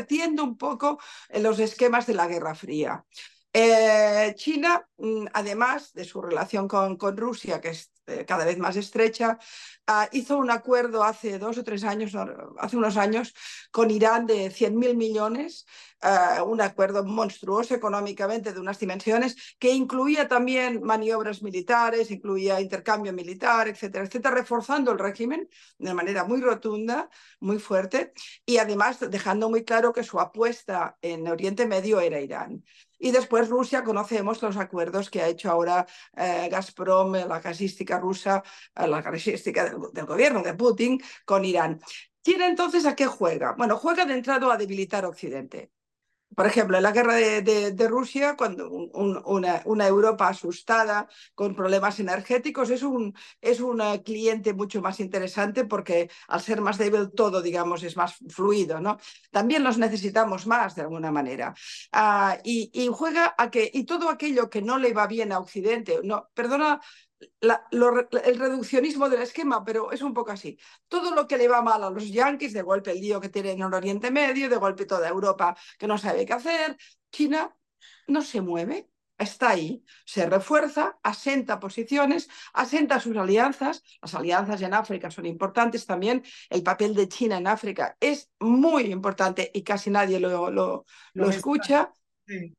[0.00, 0.98] repitiendo un poco
[1.34, 3.04] los esquemas de la Guerra Fría.
[3.52, 8.58] Eh, China, mm, además de su relación con, con Rusia, que es eh, cada vez
[8.58, 9.38] más estrecha,
[9.86, 12.12] ah, hizo un acuerdo hace dos o tres años,
[12.58, 13.34] hace unos años,
[13.70, 15.66] con Irán de 100.000 millones,
[16.02, 23.12] ah, un acuerdo monstruoso económicamente de unas dimensiones, que incluía también maniobras militares, incluía intercambio
[23.12, 28.12] militar, etcétera, etcétera, reforzando el régimen de manera muy rotunda, muy fuerte,
[28.46, 32.64] y además dejando muy claro que su apuesta en Oriente Medio era Irán.
[33.02, 38.42] Y después Rusia, conocemos los acuerdos que ha hecho ahora eh, Gazprom, la gasística rusa,
[38.76, 41.80] eh, la gasística del, gobierno de Putin con Irán.
[42.22, 43.54] ¿China entonces a qué juega?
[43.56, 45.72] Bueno, juega de entrada a debilitar Occidente
[46.36, 51.56] por ejemplo, en la guerra de, de, Rusia, cuando un, una, una, Europa asustada con
[51.56, 57.10] problemas energéticos es un, es un cliente mucho más interesante porque al ser más débil
[57.10, 58.98] todo, digamos, es más fluido, ¿no?
[59.30, 61.54] También los necesitamos más de alguna manera.
[62.44, 65.98] Y, y, juega a que, y todo aquello que no le va bien a Occidente,
[66.04, 66.80] no, perdona
[67.40, 70.58] la, lo, el reduccionismo del esquema, pero es un poco así.
[70.88, 73.58] Todo lo que le va mal a los yanquis, de golpe el lío que tienen
[73.58, 76.76] en el Oriente Medio, de golpe toda Europa que no sabe qué hacer,
[77.10, 77.56] China
[78.06, 83.82] no se mueve, está ahí, se refuerza, asenta posiciones, asenta sus alianzas.
[84.00, 86.22] Las alianzas en África son importantes también.
[86.48, 91.30] El papel de China en África es muy importante y casi nadie lo, lo, lo
[91.30, 91.92] escucha.
[92.26, 92.54] Sí.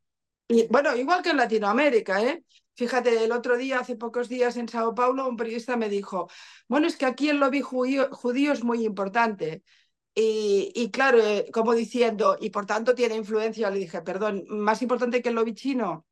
[0.48, 2.44] Y, bueno, igual que en Latinoamérica, ¿eh?
[2.82, 6.32] Fíjate, el otro día, hace pocos días en Sao Paulo, un periodista me dijo,
[6.68, 8.10] bueno, es que aquí el lobby judío,
[8.52, 9.64] es muy importante.
[10.16, 15.22] Y, claro, eh, como diciendo, y por tanto tiene influencia, le dije, perdón, más importante
[15.22, 16.08] que el lobby chino.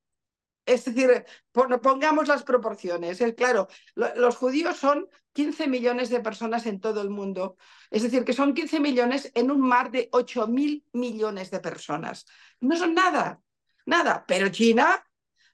[0.64, 3.20] Es decir, pongamos las proporciones.
[3.20, 7.58] Es claro, lo, los judíos son 15 millones de personas en todo el mundo.
[7.90, 12.28] Es decir, que son 15 millones en un mar de 8 mil millones de personas.
[12.60, 13.42] No son nada,
[13.88, 14.24] nada.
[14.28, 15.04] Pero China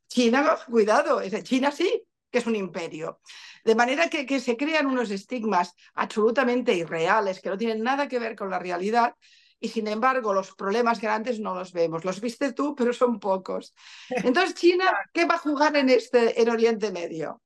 [0.07, 3.21] China, cuidado, China sí que es un imperio.
[3.63, 8.19] De manera que, que se crean unos estigmas absolutamente irreales que no tienen nada que
[8.19, 9.15] ver con la realidad
[9.57, 12.03] y sin embargo los problemas grandes no los vemos.
[12.03, 13.73] Los viste tú, pero son pocos.
[14.09, 17.41] Entonces China, ¿qué va a jugar en, este, en Oriente Medio?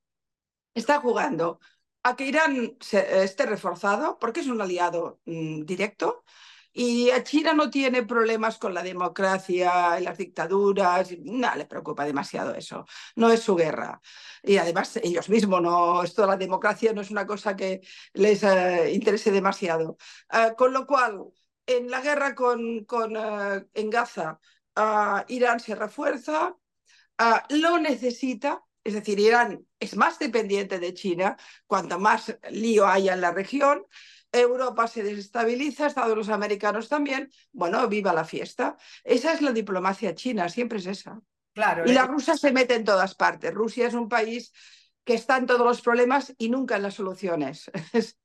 [0.74, 1.60] Está jugando
[2.02, 6.24] a que Irán se, esté reforzado porque es un aliado mmm, directo,
[6.74, 12.86] y China no tiene problemas con la democracia, las dictaduras, no le preocupa demasiado eso,
[13.16, 14.02] no es su guerra.
[14.44, 17.82] Y además ellos mismos, no, esto de la democracia no es una cosa que
[18.14, 19.98] les uh, interese demasiado.
[20.32, 21.26] Uh, con lo cual,
[21.66, 24.40] en la guerra con, con uh, en Gaza,
[25.28, 26.56] Irán se refuerza,
[27.50, 31.36] lo necesita, es decir, Irán es más dependiente de China,
[31.68, 33.86] cuanto más lío haya en la región,
[34.32, 38.78] Europa se desestabiliza, Estados Unidos americanos también, bueno, viva la fiesta.
[39.04, 41.22] Esa es la diplomacia china, siempre es esa.
[41.54, 43.54] Claro, y la rusa se mete en todas partes.
[43.54, 44.54] Rusia es un país
[45.04, 47.72] que está en todos los problemas y nunca en las soluciones.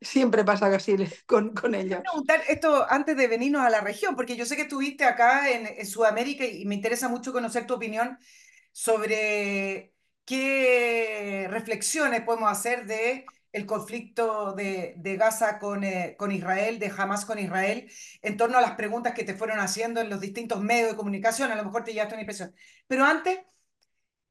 [0.00, 2.02] Siempre pasa así con, con ella.
[2.02, 5.66] preguntar esto antes de venirnos a la región, porque yo sé que estuviste acá en,
[5.66, 8.18] en Sudamérica y me interesa mucho conocer tu opinión
[8.72, 9.94] sobre
[10.24, 17.24] qué reflexiones podemos hacer de el conflicto de, Gaza con, eh, con, Israel, de Hamas
[17.24, 17.90] con Israel,
[18.22, 21.52] en torno a las preguntas que te fueron haciendo en los distintos medios de comunicación,
[21.52, 22.54] a lo mejor te llevaste una impresión.
[22.86, 23.40] Pero antes,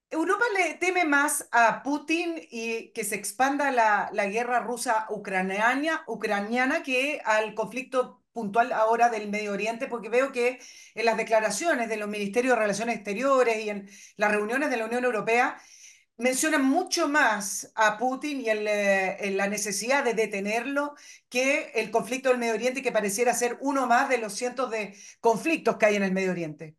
[0.09, 6.03] Europa le teme más a Putin y que se expanda la, la guerra rusa ucraniana,
[6.07, 10.59] ucraniana que al conflicto puntual ahora del Medio Oriente, porque veo que
[10.95, 14.85] en las declaraciones de los ministerios de Relaciones Exteriores y en las reuniones de la
[14.85, 15.57] Unión Europea,
[16.17, 20.95] mencionan mucho más a Putin y el, eh, la necesidad de detenerlo
[21.29, 24.95] que el conflicto del Medio Oriente, que pareciera ser uno más de los cientos de
[25.19, 26.75] conflictos que hay en el Medio Oriente.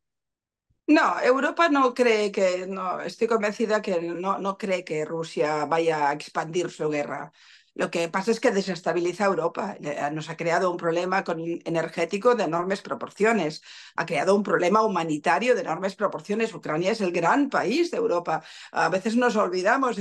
[0.87, 6.09] No, Europa no cree que, no, estoy convencida que no, no cree que Rusia vaya
[6.11, 7.33] a expandir su guerra.
[7.75, 9.77] Lo que pasa es que desestabiliza Europa.
[10.13, 11.25] Nos ha creado un problema
[11.65, 13.63] energético de enormes proporciones.
[13.97, 16.55] Ha creado un problema humanitario de enormes proporciones.
[16.55, 18.43] Ucrania es el gran país de Europa.
[18.73, 19.97] A veces nos olvidamos.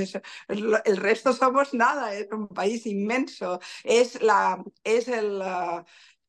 [0.47, 2.13] El resto somos nada.
[2.13, 3.59] Es un país inmenso.
[3.84, 5.41] Es, la, es el,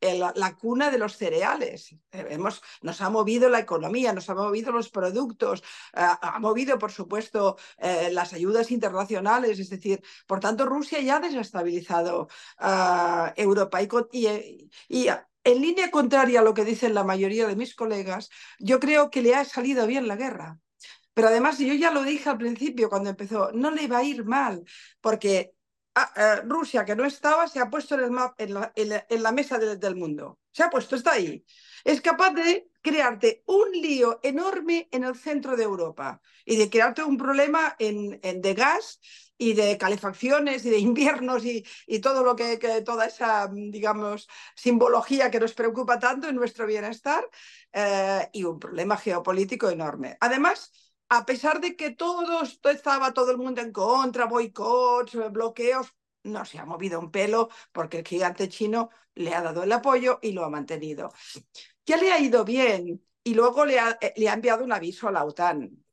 [0.03, 1.92] la, la, cuna de los cereales.
[2.11, 5.61] Eh, hemos, nos ha movido la economía, nos ha movido los productos,
[5.94, 7.57] uh, ha movido, por supuesto,
[8.11, 9.59] las ayudas internacionales.
[9.59, 12.28] Es decir, por tanto, Rusia ya ha desestabilizado
[12.61, 13.80] uh, Europa.
[13.82, 15.09] Y, y,
[15.44, 19.22] en línea contraria a lo que dicen la mayoría de mis colegas, yo creo que
[19.22, 20.61] le ha salido bien la guerra.
[21.14, 24.24] Pero además, yo ya lo dije al principio cuando empezó, no le va a ir
[24.24, 24.64] mal,
[25.00, 25.53] porque
[25.95, 30.38] ah, eh, Rusia, que no estaba, se ha puesto en, la, mesa del mundo.
[30.53, 31.45] Se ha puesto, está ahí.
[31.84, 37.03] Es capaz de crearte un lío enorme en el centro de Europa y de crearte
[37.03, 39.01] un problema en, de gas
[39.38, 41.64] y de calefacciones y de inviernos y,
[42.01, 47.28] todo lo que, toda esa, digamos, simbología que nos preocupa tanto en nuestro bienestar
[47.72, 50.16] eh, y un problema geopolítico enorme.
[50.20, 50.72] Además,
[51.14, 55.94] a pesar de que todo estaba todo el mundo en contra, boicots, bloqueos,
[56.24, 60.18] no se ha movido un pelo porque el gigante chino le ha dado el apoyo
[60.22, 61.12] y lo ha mantenido.
[61.84, 65.24] Ya le ha ido bien y luego le ha, eh, enviado un aviso a la
[65.24, 65.84] OTAN.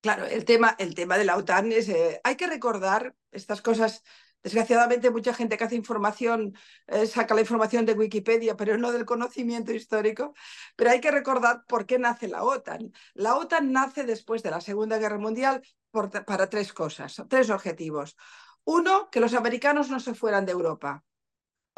[0.00, 4.02] Claro, el tema, el tema de la OTAN es, eh, hay que recordar estas cosas.
[4.46, 6.54] Desgraciadamente, mucha gente que hace información
[6.86, 10.34] eh, saca la información de Wikipedia, pero no del conocimiento histórico.
[10.76, 12.92] Pero hay que recordar por qué nace la OTAN.
[13.14, 18.16] La OTAN nace después de la Segunda Guerra Mundial para tres cosas, tres objetivos.
[18.62, 21.02] Uno, que los americanos no se fueran de Europa.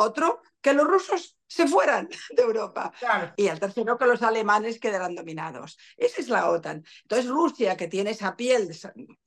[0.00, 2.92] Otro, que los rusos se fueran de Europa.
[3.36, 5.76] Y el tercero, que los alemanes quedaran dominados.
[5.96, 6.84] Esa es la OTAN.
[7.02, 8.70] Entonces, Rusia, que tiene esa piel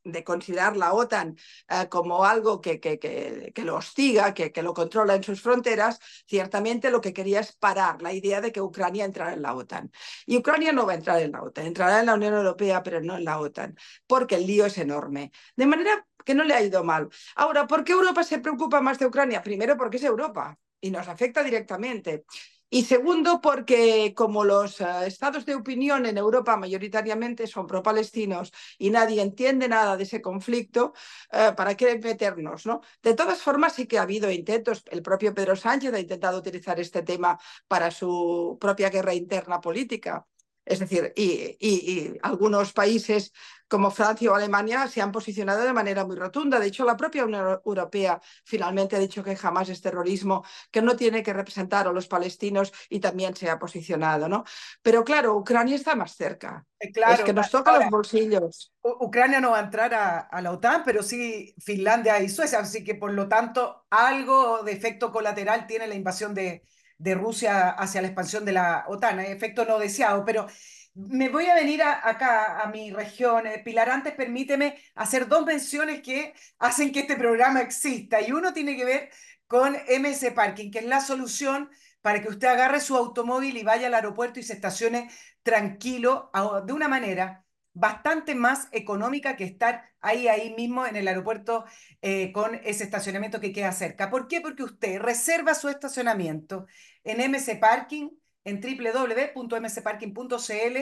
[0.04, 1.36] de considerar la OTAN
[1.68, 6.90] eh, como algo que, que, que, lo hostiga, que, lo controla en sus fronteras, ciertamente
[6.90, 9.92] lo que quería es parar la idea de que Ucrania entrara en la OTAN.
[10.26, 13.02] Y Ucrania no va a entrar en la OTAN, entrará en la Unión Europea, pero
[13.02, 13.76] no en la OTAN,
[14.08, 15.32] porque el lío es enorme.
[15.56, 17.10] De manera que no le ha ido mal.
[17.36, 19.42] Ahora, ¿por qué Europa se preocupa más de Ucrania?
[19.42, 22.26] Primero, porque es Europa y nos afecta directamente.
[22.74, 28.90] Y segundo, porque como los eh, estados de opinión en Europa mayoritariamente son pro-palestinos y
[28.92, 30.94] nadie entiende nada de ese conflicto,
[31.34, 32.66] eh, ¿para qué meternos?
[32.66, 32.80] ¿no?
[33.04, 34.84] De todas formas, sí que ha habido intentos.
[34.90, 40.26] El propio Pedro Sánchez ha intentado utilizar este tema para su propia guerra interna política.
[40.72, 43.34] Es decir, y, algunos países
[43.68, 46.60] como Francia o Alemania se han posicionado de manera muy rotunda.
[46.60, 50.96] De hecho, la propia Unión Europea finalmente ha dicho que jamás es terrorismo, que no
[50.96, 54.30] tiene que representar a los palestinos y también se ha posicionado.
[54.30, 54.46] ¿no?
[54.82, 56.66] Pero claro, Ucrania está más cerca.
[56.80, 58.74] Eh, claro, es que nos toca los bolsillos.
[58.82, 62.84] Ucrania no va a entrar a, a, la OTAN, pero sí Finlandia y Suecia, así
[62.84, 66.64] que por lo tanto algo de efecto colateral tiene la invasión de,
[67.02, 70.48] de Rusia hacia la expansión de la OTAN, efecto no deseado, pero
[70.94, 73.48] me voy a venir acá, a mi región.
[73.48, 78.54] Eh, Pilar, antes permíteme hacer dos menciones que hacen que este programa exista, y uno
[78.54, 79.10] tiene que ver
[79.48, 81.70] con MS Parking, que es la solución
[82.02, 85.10] para que usted agarre su automóvil y vaya al aeropuerto y se estacione
[85.44, 86.32] tranquilo,
[86.66, 91.66] de una manera bastante más económica que estar ahí, ahí mismo en el aeropuerto
[92.02, 94.10] eh, con ese estacionamiento que queda cerca.
[94.10, 94.42] ¿Por qué?
[94.42, 96.68] Porque usted reserva su estacionamiento
[97.04, 98.10] en MC Parking,
[98.44, 100.78] en www.mcparking.cl.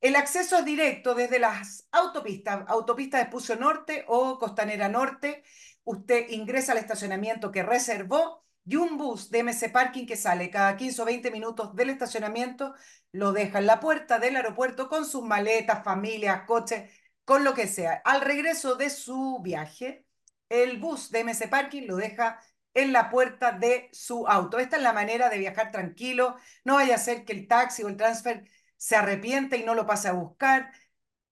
[0.00, 5.42] El acceso es directo desde las autopistas, autopista de Pucio Norte o Costanera Norte.
[5.84, 10.76] Usted ingresa al estacionamiento que reservó y un bus de MC Parking que sale cada
[10.76, 12.74] 15 o 20 minutos del estacionamiento,
[13.12, 16.90] lo deja en la puerta del aeropuerto con sus maletas, familias, coches,
[17.24, 18.02] con lo que sea.
[18.04, 20.06] Al regreso de su viaje,
[20.48, 22.40] el bus de MC Parking lo deja
[22.74, 24.58] en la puerta de su auto.
[24.58, 26.36] Esta es la manera de viajar tranquilo.
[26.64, 28.44] No vaya a ser que el taxi o el transfer
[28.76, 30.72] se arrepiente y no lo pase a buscar.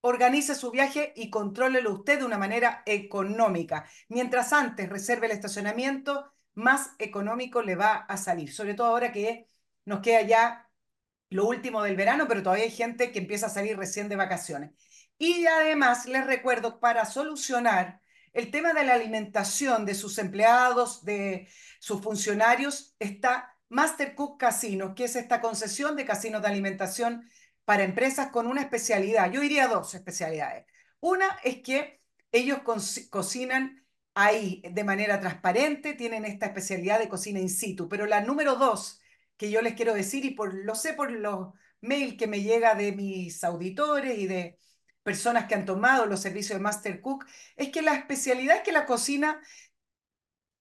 [0.01, 3.87] Organice su viaje y contrólelo usted de una manera económica.
[4.09, 8.53] Mientras antes reserve el estacionamiento, más económico le va a salir.
[8.53, 9.49] Sobre todo ahora que
[9.85, 10.71] nos queda ya
[11.31, 14.73] lo último del verano, pero todavía hay gente que empieza a salir recién de vacaciones.
[15.19, 18.01] Y además les recuerdo, para solucionar
[18.39, 21.49] el tema de la alimentación de sus empleados, de
[21.81, 27.29] sus funcionarios, está Mastercook Casino, que es esta concesión de casinos de alimentación
[27.65, 29.33] para empresas con una especialidad.
[29.33, 30.67] Yo diría dos especialidades.
[31.01, 32.61] Una es que ellos
[33.11, 33.85] cocinan
[34.15, 39.01] ahí de manera transparente, tienen esta especialidad de cocina in situ, pero la número dos
[39.37, 42.77] que yo les quiero decir, y por, lo sé por los mails que me llega
[42.77, 44.59] de mis auditores y de
[45.09, 47.25] personas que han tomado los servicios de Master Cook,
[47.57, 49.41] es que la especialidad es que la cocina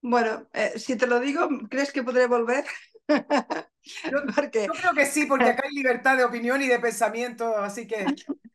[0.00, 2.64] Bueno, eh, si te lo digo, ¿crees que podré volver?
[3.08, 3.16] Yo,
[4.10, 8.04] yo, creo que sí, porque acá hay libertad de opinión y de pensamiento, así que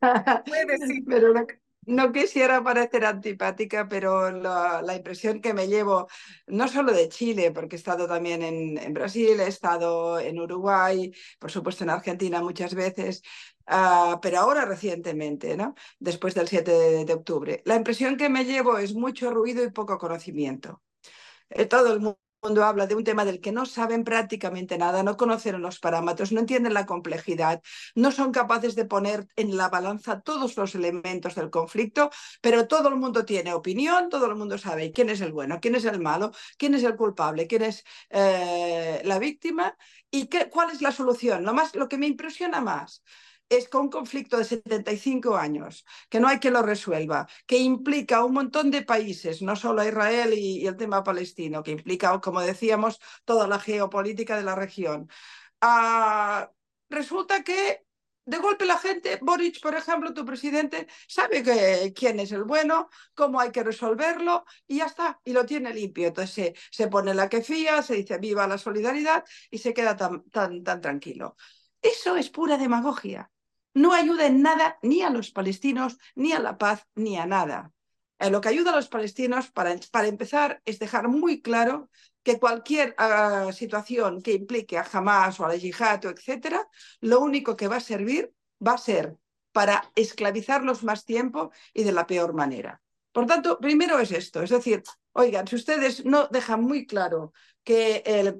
[0.45, 1.03] puedes decir.
[1.07, 1.45] Pero no,
[1.85, 6.07] no, quisiera parecer antipática, pero la, la, impresión que me llevo,
[6.47, 11.11] no solo de Chile, porque he estado también en, en Brasil, he estado en Uruguay,
[11.39, 13.23] por supuesto en Argentina muchas veces,
[13.67, 15.75] Uh, pero ahora recientemente, ¿no?
[15.99, 17.61] después del 7 de, de, octubre.
[17.63, 20.81] La impresión que me llevo es mucho ruido y poco conocimiento.
[21.49, 25.15] Eh, todo el mundo habla de un tema del que no saben prácticamente nada, no
[25.15, 27.61] conocen los parámetros, no entienden la complejidad,
[27.95, 32.09] no son capaces de poner en la balanza todos los elementos del conflicto,
[32.41, 35.75] pero todo el mundo tiene opinión, todo el mundo sabe quién es el bueno, quién
[35.75, 39.77] es el malo, quién es el culpable, quién es eh, la víctima
[40.09, 41.43] y qué, cuál es la solución.
[41.43, 43.03] Lo, más, lo que me impresiona más
[43.51, 48.23] es con un conflicto de 75 años, que no hay que lo resuelva, que implica
[48.25, 52.41] un montón de países, no solo Israel y, y el tema palestino, que implica, como
[52.41, 55.09] decíamos, toda la geopolítica de la región.
[55.61, 56.51] Ah,
[56.89, 57.85] resulta que
[58.25, 62.89] de golpe la gente, Boric, por ejemplo, tu presidente, sabe que, quién es el bueno,
[63.13, 66.07] cómo hay que resolverlo y ya está, y lo tiene limpio.
[66.07, 69.97] Entonces se, se pone la que fía, se dice viva la solidaridad y se queda
[69.97, 71.35] tan, tan, tan tranquilo.
[71.81, 73.30] Eso es pura demagogia
[73.73, 77.71] no ayuda en nada ni a los palestinos, ni a la paz, ni a nada.
[78.19, 81.89] Eh, lo que ayuda a los palestinos, para, para, empezar, es dejar muy claro
[82.23, 86.67] que cualquier uh, situación que implique a Hamas o a la yihad, etcétera,
[86.99, 88.31] lo único que va a servir
[88.65, 89.17] va a ser
[89.51, 92.81] para esclavizarlos más tiempo y de la peor manera.
[93.11, 98.03] Por tanto, primero es esto, es decir, oigan, si ustedes no dejan muy claro que
[98.05, 98.39] el,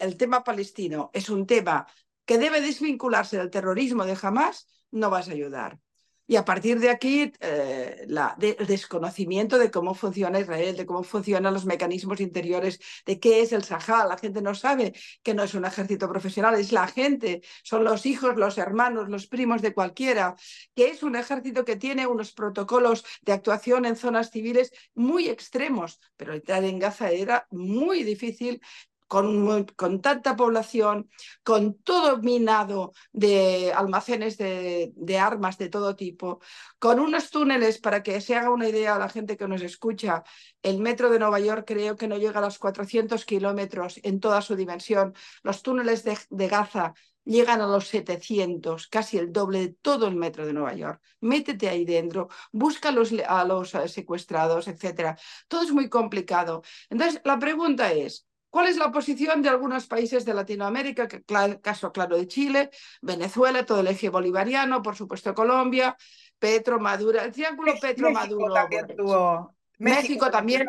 [0.00, 1.86] el tema palestino es un tema
[2.28, 5.80] que debe desvincularse del terrorismo de Hamas, no vas a ayudar.
[6.30, 11.54] Y a partir de aquí, eh, el desconocimiento de cómo funciona Israel, de cómo funcionan
[11.54, 14.10] los mecanismos interiores, de qué es el Sahel.
[14.10, 18.04] La gente no sabe que no es un ejército profesional, es la gente, son los
[18.04, 20.36] hijos, los hermanos, los primos de cualquiera,
[20.74, 25.98] que es un ejército que tiene unos protocolos de actuación en zonas civiles muy extremos,
[26.18, 28.60] pero entrar en Gaza era muy difícil
[29.08, 31.10] con, con, tanta población,
[31.42, 36.40] con todo minado de almacenes de, armas de todo tipo,
[36.78, 40.22] con unos túneles, para que se haga una idea a la gente que nos escucha,
[40.62, 44.42] el metro de Nueva York creo que no llega a los 400 kilómetros en toda
[44.42, 46.94] su dimensión, los túneles de, Gaza
[47.24, 51.02] llegan a los 700, casi el doble de todo el metro de Nueva York.
[51.20, 55.18] Métete ahí dentro, busca a los, a los secuestrados, etc.
[55.46, 56.62] Todo es muy complicado.
[56.88, 58.27] Entonces, la pregunta es,
[58.58, 61.06] ¿Cuál es la posición de algunos países de Latinoamérica?
[61.06, 61.22] Que,
[61.62, 65.96] caso claro de Chile, Venezuela, todo el eje bolivariano, por supuesto Colombia,
[66.40, 68.52] Petro, Maduro, el triángulo Petro-Maduro.
[68.52, 69.54] También tuvo...
[69.78, 70.68] México, México, también.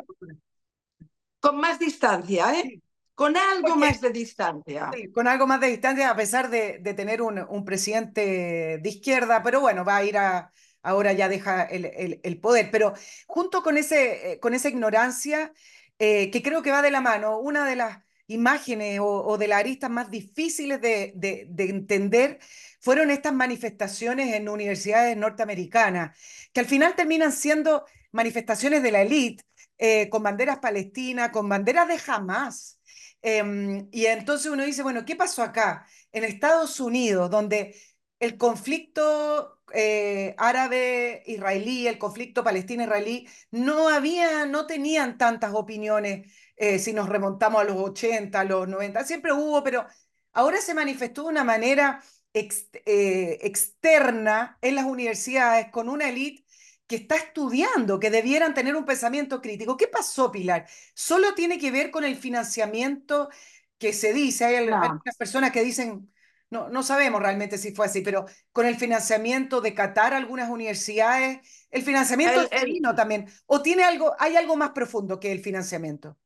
[1.39, 2.63] Con más distancia, ¿eh?
[2.63, 2.83] Sí.
[3.15, 4.91] Con algo más de distancia.
[4.93, 8.87] Sí, con algo más de distancia, a pesar de, de tener un, un, presidente de
[8.89, 10.51] izquierda, pero bueno, va a ir a.
[10.83, 12.69] Ahora ya deja el, el, el poder.
[12.71, 12.93] Pero
[13.25, 15.51] junto con, ese, con esa ignorancia
[15.99, 17.39] eh, que creo que va de la mano.
[17.39, 22.39] Una de las imágenes o, de las aristas más difíciles de, de, de, entender
[22.79, 26.17] fueron estas manifestaciones en universidades norteamericanas,
[26.53, 29.43] que al final terminan siendo manifestaciones de la élite,
[29.77, 32.79] eh, con banderas palestinas, con banderas de Hamas.
[33.21, 35.85] Eh, y entonces uno dice, bueno, ¿qué pasó acá?
[36.11, 37.75] En Estados Unidos, donde
[38.19, 46.93] el conflicto eh, árabe-israelí, el conflicto palestino-israelí, no había, no tenían tantas opiniones eh, si
[46.93, 49.85] nos remontamos a los 80, a los 90, siempre hubo, pero
[50.33, 52.03] ahora se manifestó de una manera
[52.33, 56.45] ex, eh, externa en las universidades con una élite
[56.87, 59.77] que está estudiando, que debieran tener un pensamiento crítico.
[59.77, 60.67] ¿Qué pasó, Pilar?
[60.95, 63.29] ¿Solo tiene que ver con el financiamiento
[63.77, 64.45] que se dice?
[64.45, 64.81] Hay, no.
[64.81, 66.11] hay personas que dicen
[66.49, 71.39] no, no sabemos realmente si fue así, pero con el financiamiento de Qatar algunas universidades,
[71.69, 76.17] el financiamiento el, también, o tiene algo, hay algo más profundo que el financiamiento.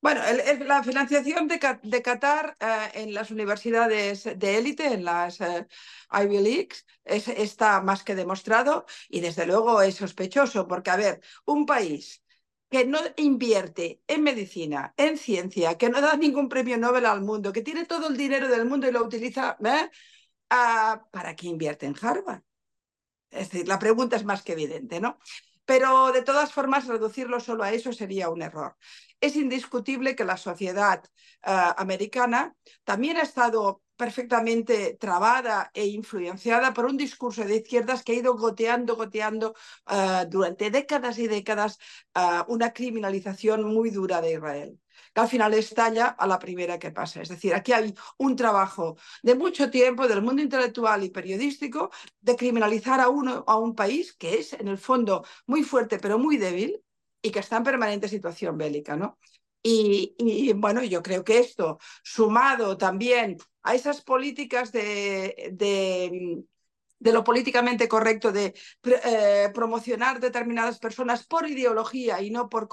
[0.00, 5.40] Bueno, el, la financiación de, de Qatar eh, en las universidades de élite, en las
[5.40, 5.66] eh,
[6.12, 11.20] Ivy Leagues, es, está más que demostrado y desde luego es sospechoso, porque a ver,
[11.46, 12.23] un país
[12.74, 17.52] que no invierte en medicina, en ciencia, que no da ningún premio Nobel al mundo,
[17.52, 19.88] que tiene todo el dinero del mundo y lo utiliza, ¿eh?
[20.50, 22.42] ah, ¿para qué invierte en Harvard?
[23.30, 25.20] Es decir, la pregunta es más que evidente, ¿no?
[25.64, 28.76] Pero de todas formas, reducirlo solo a eso sería un error.
[29.20, 31.00] Es indiscutible que la sociedad
[31.46, 38.12] uh, americana también ha estado perfectamente trabada e influenciada por un discurso de izquierdas que
[38.12, 39.54] ha ido goteando, goteando
[39.90, 41.78] uh, durante décadas y décadas
[42.14, 44.78] uh, una criminalización muy dura de Israel
[45.12, 47.22] que al final estalla a la primera que pasa.
[47.22, 51.90] Es decir, aquí hay un trabajo de mucho tiempo del mundo intelectual y periodístico
[52.20, 56.18] de criminalizar a, uno, a un país que es en el fondo muy fuerte pero
[56.18, 56.82] muy débil
[57.22, 59.18] y que está en permanente situación bélica, ¿no?
[59.66, 66.44] Y, bueno, yo creo que esto, sumado también a esas políticas de,
[67.00, 68.54] lo políticamente correcto de
[68.84, 72.68] eh, promocionar determinadas personas por ideología y, no por,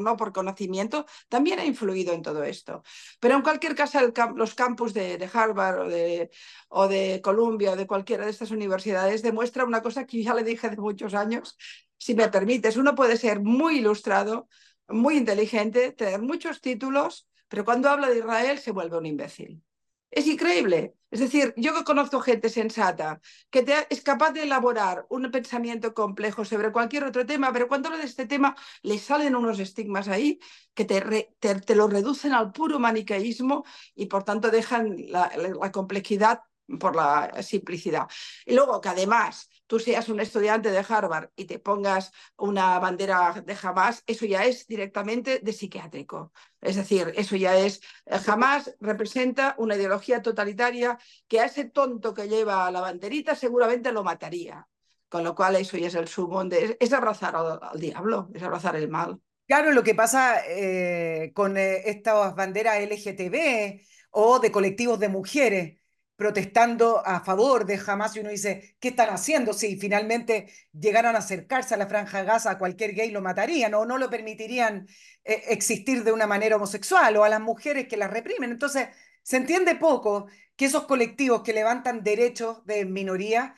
[0.00, 2.82] no por conocimiento, también ha influido en todo esto.
[3.20, 4.00] Pero en cualquier caso,
[4.34, 6.30] los campus de, Harvard o de,
[6.68, 10.42] o de Columbia o de cualquiera de estas universidades demuestra una cosa que ya le
[10.42, 11.56] dije hace muchos años,
[11.98, 14.48] si me permites, uno puede ser muy ilustrado,
[14.88, 19.62] muy inteligente, tener muchos títulos, pero cuando habla de Israel se vuelve un imbécil.
[20.10, 20.96] Es increíble.
[21.10, 26.44] Es decir, yo que conozco gente sensata que es capaz de elaborar un pensamiento complejo
[26.44, 30.38] sobre cualquier otro tema, pero cuando habla de este tema le salen unos estigmas ahí
[30.74, 36.42] que te, te, lo reducen al puro maniqueísmo y por tanto dejan la, la complejidad
[36.78, 38.06] por la simplicidad.
[38.46, 43.40] Y luego que además tú seas un estudiante de Harvard y te pongas una bandera
[43.46, 46.32] de Hamas, eso ya es directamente de psiquiátrico.
[46.60, 47.80] Es decir, eso ya es,
[48.24, 50.98] jamás representa una ideología totalitaria
[51.28, 54.66] que a ese tonto que lleva la banderita seguramente lo mataría.
[55.08, 58.42] Con lo cual eso ya es el sumo, de, es abrazar al, al diablo, es
[58.42, 59.20] abrazar el mal.
[59.46, 65.79] Claro, lo que pasa eh, con eh, estas banderas LGTB o de colectivos de mujeres,
[66.20, 69.54] protestando a favor de Hamas y uno dice, ¿qué están haciendo?
[69.54, 73.72] Si finalmente llegaran a acercarse a la franja de Gaza, a cualquier gay lo matarían
[73.72, 74.86] o no lo permitirían
[75.24, 78.50] eh, existir de una manera homosexual o a las mujeres que las reprimen.
[78.50, 78.88] Entonces,
[79.22, 83.54] se entiende poco que esos colectivos que levantan derechos de minoría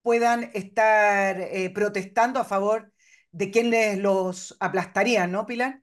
[0.00, 2.90] puedan estar eh, protestando a favor
[3.32, 5.82] de quienes los aplastarían, ¿no, Pilar?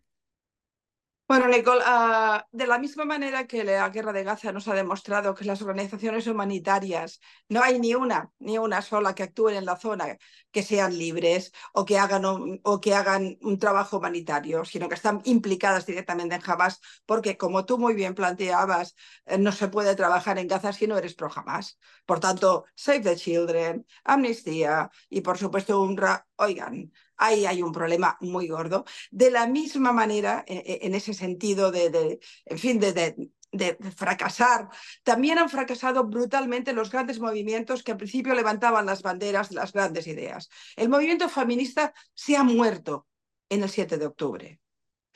[1.27, 5.33] Bueno, Nicole, uh, de la misma manera que la guerra de Gaza nos ha demostrado
[5.33, 7.19] que las organizaciones humanitarias
[7.49, 10.17] no hay ni una, ni una sola que actúen en la zona
[10.51, 14.93] que sean libres o que hagan un, o que hagan un trabajo humanitario, sino que
[14.95, 18.95] están implicadas directamente en Hamas, porque como tú muy bien planteabas,
[19.25, 21.79] eh, no se puede trabajar en Gaza si no eres pro Hamas.
[22.05, 28.17] Por tanto, Save the Children, Amnistía y por supuesto UNRWA, oigan, ahí hay un problema
[28.21, 28.85] muy gordo.
[29.11, 34.69] De la misma manera, en, ese sentido de, de en fin, de, de, de, fracasar,
[35.03, 39.73] también han fracasado brutalmente los grandes movimientos que al principio levantaban las banderas de las
[39.73, 40.49] grandes ideas.
[40.75, 43.07] El movimiento feminista se ha muerto
[43.49, 44.59] en el 7 de octubre.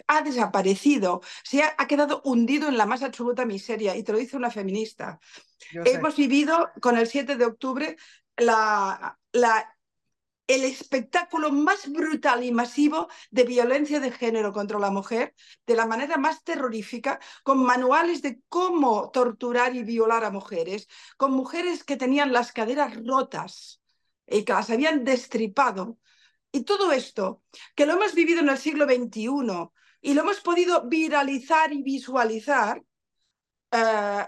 [0.08, 4.18] Ha desaparecido, se ha, ha quedado hundido en la más absoluta miseria, y te lo
[4.18, 5.20] dice una feminista.
[5.86, 7.96] Hemos vivido con el 7 de octubre
[8.38, 9.79] la, la
[10.50, 15.36] el espectáculo más brutal y masivo de violencia de género contra la mujer,
[15.68, 20.88] de la manera más terrorífica, con manuales de cómo torturar y violar a mujeres,
[21.18, 23.80] con mujeres que tenían las caderas rotas
[24.26, 26.00] y que las habían destripado.
[26.52, 27.44] Y todo esto,
[27.76, 29.70] que lo hemos vivido en el siglo XXI
[30.02, 32.82] y lo hemos podido viralizar y visualizar,
[33.72, 34.24] uh,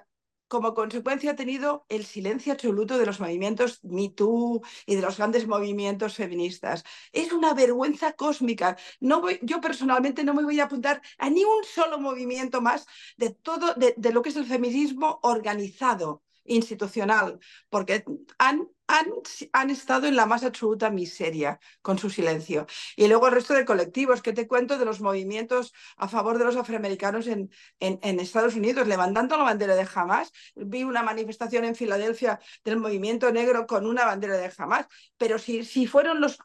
[0.52, 5.16] como consecuencia ha tenido el silencio absoluto de los movimientos Me Too y de los
[5.18, 6.84] grandes movimientos feministas.
[7.14, 8.78] Es una vergüenza cósmica.
[9.00, 12.86] No voy, yo personalmente no me voy a apuntar a ni un solo movimiento más
[13.16, 16.22] de todo de lo que es el feminismo organizado,
[16.52, 17.40] institucional,
[17.70, 18.04] porque
[18.38, 19.08] han han,
[19.54, 22.68] han, estado en la más absoluta miseria con su silencio.
[22.98, 26.44] Y luego el resto de colectivos, que te cuento de los movimientos a favor de
[26.44, 27.50] los afroamericanos en,
[27.80, 30.34] en, en Estados Unidos, levantando la bandera de Hamas.
[30.56, 34.88] Vi una manifestación en Filadelfia del movimiento negro con una bandera de Hamas,
[35.18, 36.40] pero si, si fueron los,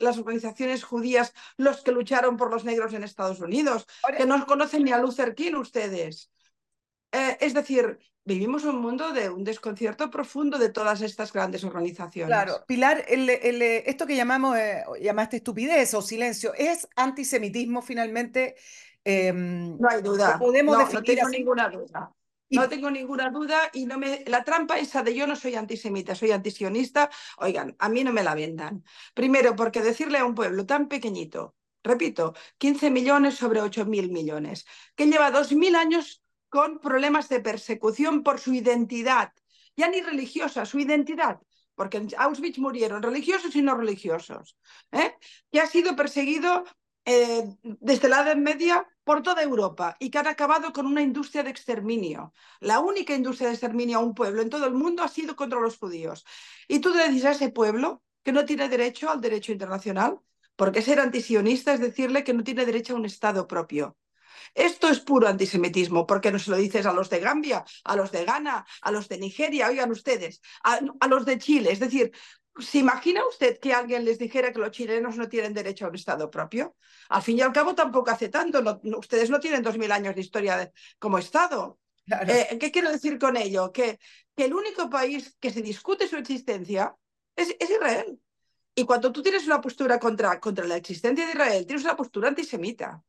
[0.00, 3.86] las organizaciones judías los que lucharon por los negros en Estados Unidos,
[4.16, 6.30] que no conocen ni a Luther King ustedes.
[7.12, 7.98] Eh, es decir,
[8.30, 12.28] vivimos un mundo de un desconcierto profundo de todas estas grandes organizaciones.
[12.28, 18.54] Claro, Pilar, el, el, esto que llamamos, eh, llamaste estupidez o silencio, ¿es antisemitismo finalmente?
[19.04, 20.38] Eh, no hay duda.
[20.38, 21.38] Podemos no, definir no tengo así?
[21.38, 22.14] ninguna duda.
[22.48, 22.56] Y...
[22.56, 26.14] No tengo ninguna duda y no me la trampa esa de yo no soy antisemita,
[26.14, 28.84] soy antisionista, oigan, a mí no me la vendan.
[29.12, 34.66] Primero, porque decirle a un pueblo tan pequeñito repito, 15 millones sobre 8 mil millones,
[34.94, 39.32] que lleva 2.000 años con problemas de persecución por su identidad,
[39.76, 41.40] ya ni religiosa, su identidad,
[41.74, 44.58] porque en Auschwitz murieron religiosos y no religiosos,
[44.92, 45.14] ¿eh?
[45.50, 46.64] que ha sido perseguido
[47.06, 51.42] eh, desde la Edad Media por toda Europa y que han acabado con una industria
[51.42, 52.34] de exterminio.
[52.60, 55.60] La única industria de exterminio a un pueblo en todo el mundo ha sido contra
[55.60, 56.26] los judíos.
[56.68, 60.20] Y tú dices a ese pueblo que no tiene derecho al derecho internacional,
[60.56, 63.96] porque ser antisionista es decirle que no tiene derecho a un Estado propio.
[64.54, 68.12] Esto es puro antisemitismo, porque no se lo dices a los de Gambia, a los
[68.12, 71.72] de Ghana, a los de Nigeria, oigan ustedes, a, a los de Chile.
[71.72, 72.12] Es decir,
[72.58, 75.94] ¿Se imagina usted que alguien les dijera que los chilenos no tienen derecho a un
[75.94, 76.76] Estado propio?
[77.08, 78.60] Al fin y al cabo tampoco hace tanto.
[78.98, 81.78] ustedes no tienen dos mil años de historia como Estado.
[82.26, 83.70] Eh, ¿Qué quiero decir con ello?
[83.72, 83.98] Que,
[84.34, 86.94] que, el único país que se discute su existencia
[87.36, 88.18] es, es, Israel.
[88.74, 92.28] Y cuando tú tienes una postura contra, contra la existencia de Israel, tienes una postura
[92.28, 93.02] antisemita.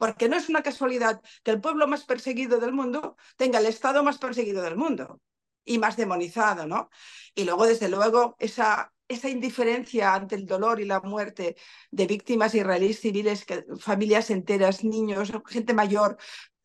[0.00, 4.02] Porque no es una casualidad que el pueblo más perseguido del mundo tenga el Estado
[4.02, 5.20] más perseguido del mundo
[5.62, 6.88] y más demonizado, ¿no?
[7.34, 11.54] Y luego, desde luego, esa, esa indiferencia ante el dolor y la muerte
[11.90, 16.16] de víctimas israelíes civiles, que, familias enteras, niños, gente mayor,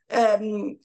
[0.08, 0.78] eh,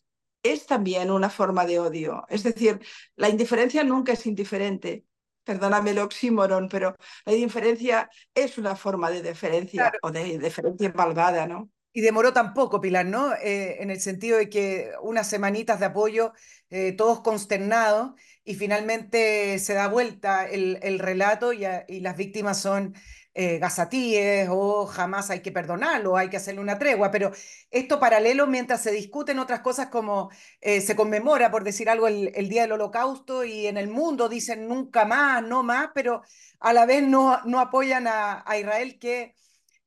[0.42, 2.24] es también una forma de odio.
[2.28, 2.80] Es decir,
[3.14, 5.04] la indiferencia nunca es indiferente.
[5.44, 11.46] Perdóname el oxímoron, pero la indiferencia es una forma de deferencia o de deferencia malvada,
[11.46, 11.70] ¿no?
[11.92, 13.34] Y demoró tampoco, Pilar, ¿no?
[13.34, 16.32] Eh, en el sentido de que unas semanitas de apoyo,
[16.70, 18.12] eh, todos consternados,
[18.44, 22.94] y finalmente se da vuelta el, el relato y, y, las víctimas son
[23.34, 27.30] eh, gazatíes o jamás hay que perdonarlo, hay que hacerle una tregua, pero
[27.70, 30.30] esto paralelo mientras se discuten otras cosas como
[30.60, 34.28] eh, se conmemora, por decir algo, el, el, Día del Holocausto y en el mundo
[34.28, 36.22] dicen nunca más, no más, pero
[36.58, 39.34] a la vez no, no apoyan a, a Israel que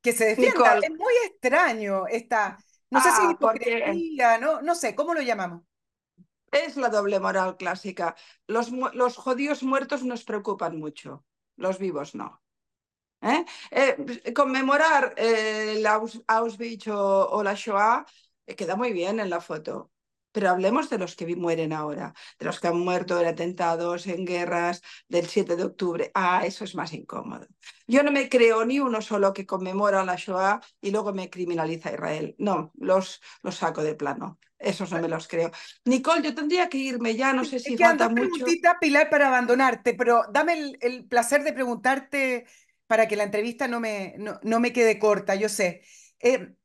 [0.03, 0.77] que se defienda.
[0.77, 2.57] Es muy extraño esta,
[2.91, 4.61] no sé si ah, hipocresía, ¿no?
[4.61, 5.63] no sé, ¿cómo lo llamamos?
[6.51, 8.15] Es la doble moral clásica.
[8.45, 11.25] Los, los judíos muertos nos preocupan mucho,
[11.55, 12.43] los vivos no.
[13.21, 13.45] ¿Eh?
[13.71, 18.05] Eh, conmemorar eh, el Auschwitz o, o la Shoah
[18.45, 19.92] queda muy bien en la foto,
[20.33, 24.25] pero hablemos de los que mueren ahora, de los que han muerto en atentados, en
[24.25, 26.11] guerras del 7 de octubre.
[26.13, 27.47] Ah, eso es más incómodo.
[27.87, 31.93] Yo no me creo ni uno solo que conmemora la Shoah y luego me criminaliza
[31.93, 32.35] Israel.
[32.39, 34.39] No, los, los saco de plano.
[34.57, 35.51] Esos no me los creo.
[35.85, 38.45] Nicole, yo tendría que irme ya, no sé si falta mucho.
[38.79, 42.45] Pilar, para abandonarte, pero dame el, placer de preguntarte
[42.87, 45.81] para que la entrevista no me, no, no me quede corta, yo sé.
[46.19, 46.55] Eh,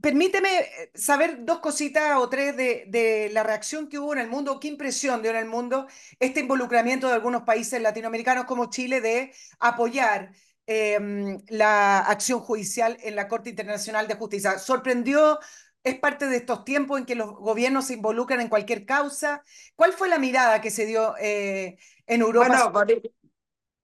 [0.00, 4.60] Permíteme eh, saber dos cositas o tres de, la reacción que hubo en el mundo,
[4.60, 5.86] qué impresión dio en el mundo
[6.20, 10.32] este involucramiento de algunos países latinoamericanos como Chile de apoyar
[10.66, 14.58] eh, la acción judicial en la Corte Internacional de Justicia.
[14.58, 15.38] ¿Sorprendió?
[15.82, 19.44] ¿Es parte de estos tiempos en que los gobiernos se involucran en cualquier causa?
[19.76, 21.78] ¿Cuál fue la mirada que se dio eh,
[22.08, 22.70] en Europa?
[22.70, 23.06] Bueno,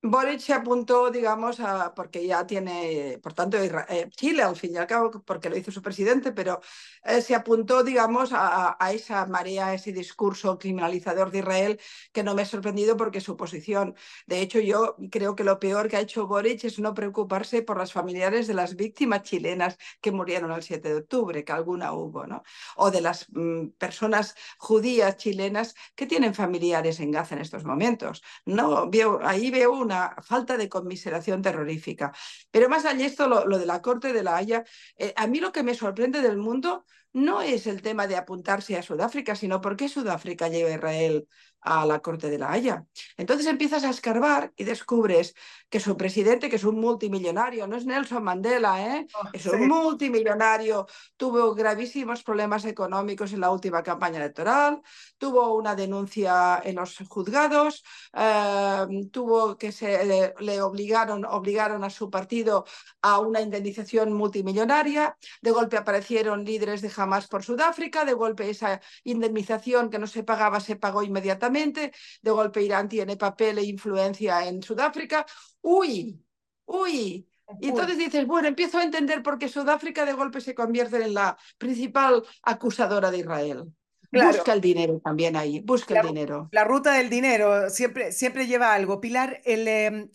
[0.05, 4.77] Boric se apuntó, digamos, a, porque ya tiene, por tanto, eh, Chile al fin y
[4.79, 6.61] al cabo, porque lo hizo su presidente, pero
[7.05, 11.81] eh, se apuntó, digamos, a, a, esa marea, a ese discurso criminalizador de Israel,
[12.13, 13.95] que no me ha sorprendido porque su posición.
[14.27, 17.79] De hecho, yo creo que lo peor que ha hecho Boric es no preocuparse por
[17.79, 22.27] las familiares de las víctimas chilenas que murieron el 7 de octubre, que alguna hubo,
[22.27, 22.43] ¿no?
[22.77, 28.21] O de las mm, personas judías chilenas que tienen familiares en Gaza en estos momentos.
[28.47, 29.92] No, veo, ahí veo una
[30.23, 32.13] falta de conmiseración terrorífica.
[32.51, 34.65] Pero más allá de esto, lo, de la Corte de la Haya,
[34.97, 38.77] eh, a mí lo que me sorprende del mundo no es el tema de apuntarse
[38.77, 41.29] a Sudáfrica, sino por qué Sudáfrica lleva a Israel
[41.63, 42.85] a la Corte de la Haya.
[43.17, 45.35] Entonces empiezas a escarbar y descubres
[45.71, 49.07] que su presidente, que es un multimillonario, no es Nelson Mandela, ¿eh?
[49.15, 50.87] Oh, es un multimillonario,
[51.17, 54.83] tuvo gravísimos problemas económicos en la última campaña electoral,
[55.17, 61.91] tuvo una denuncia en los juzgados, eh, tuvo que se le, le, obligaron, obligaron a
[61.91, 62.67] su partido
[63.01, 68.81] a una indemnización multimillonaria, de golpe aparecieron líderes de Hamas por Sudáfrica, de golpe esa
[69.05, 74.47] indemnización que no se pagaba se pagó inmediatamente de golpe Irán tiene papel e influencia
[74.47, 75.27] en Sudáfrica.
[75.61, 76.21] Uy,
[76.67, 77.29] uy.
[77.61, 81.15] Y entonces dices, bueno, empiezo a entender por qué Sudáfrica de golpe se convierte en
[81.15, 83.65] la principal acusadora de Israel.
[84.11, 86.49] Busca el dinero también ahí, busca el dinero.
[86.53, 89.01] La ruta del dinero siempre, siempre lleva algo.
[89.01, 90.11] Pilar, el, eh,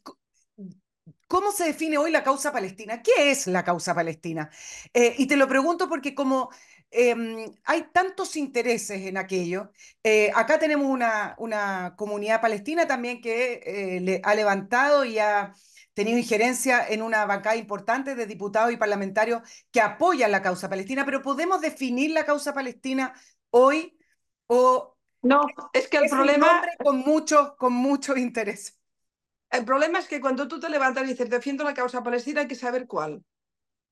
[1.28, 3.02] ¿cómo se define hoy la causa palestina?
[3.02, 4.50] ¿Qué es la causa palestina?
[4.94, 6.50] Eh, y te lo pregunto porque como
[6.92, 7.16] eh,
[7.66, 9.72] hay tantos intereses en aquello.
[10.04, 15.54] Eh, acá tenemos una, una, comunidad palestina también que eh, le ha levantado y ha
[15.94, 21.06] tenido injerencia en una bancada importante de diputados y parlamentarios que apoyan la causa palestina,
[21.06, 23.14] pero ¿podemos definir la causa palestina
[23.50, 23.98] hoy
[24.48, 25.42] o no,
[25.74, 28.80] es que el problema con mucho, con mucho interés.
[29.50, 32.48] El problema es que cuando tú te levantas y dices defiendo la causa palestina hay
[32.48, 33.24] que saber cuál.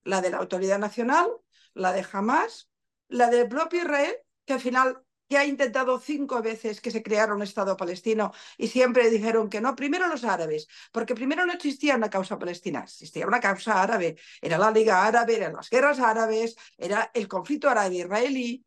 [0.04, 1.30] La de la autoridad nacional,
[1.74, 2.70] la de Hamas,
[3.08, 7.34] la del propio Israel, que al final que ha intentado cinco veces que se creara
[7.34, 9.76] un Estado palestino y siempre dijeron que no.
[9.76, 14.18] Primero los árabes, porque primero no existía una causa palestina, existía una causa árabe.
[14.42, 18.64] Era la Liga Árabe, eran las guerras árabes, era el conflicto árabe-israelí.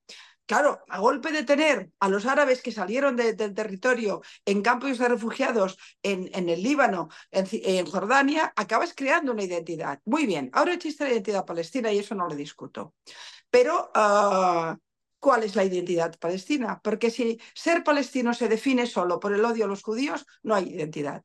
[0.48, 5.06] Claro, a golpe de tener a los árabes que salieron del territorio en campos de
[5.06, 10.00] refugiados en, en el Líbano, en, Jordania, acabas creando una identidad.
[10.06, 12.94] Muy bien, ahora existe la identidad palestina y eso no lo discuto.
[13.50, 14.78] Pero, ah,
[15.18, 16.80] ¿cuál es la identidad palestina?
[16.82, 20.70] Porque si ser palestino se define solo por el odio a los judíos, no hay
[20.70, 21.22] identidad.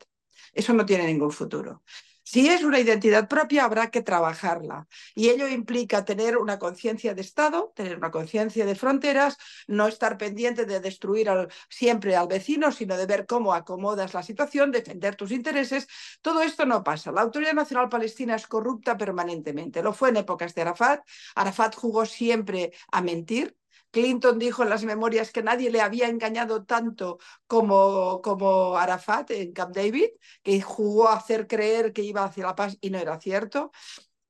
[0.51, 1.81] Eso no tiene ningún futuro.
[2.23, 4.87] Si es una identidad propia, habrá que trabajarla.
[5.13, 10.17] Y ello implica tener una conciencia de Estado, tener una conciencia de fronteras, no estar
[10.17, 11.29] pendiente de destruir
[11.69, 15.87] siempre al vecino, sino de ver cómo acomodas la situación, defender tus intereses.
[16.21, 17.11] Todo esto no pasa.
[17.11, 19.83] La Autoridad Nacional Palestina es corrupta permanentemente.
[19.83, 21.01] Lo fue en épocas de Arafat.
[21.35, 23.55] Arafat jugó siempre a mentir,
[23.93, 29.53] Clinton dijo en las memorias que nadie le había engañado tanto como, como Arafat en
[29.53, 30.09] Camp David,
[30.43, 33.71] que jugó a hacer creer que iba hacia la paz y no era cierto.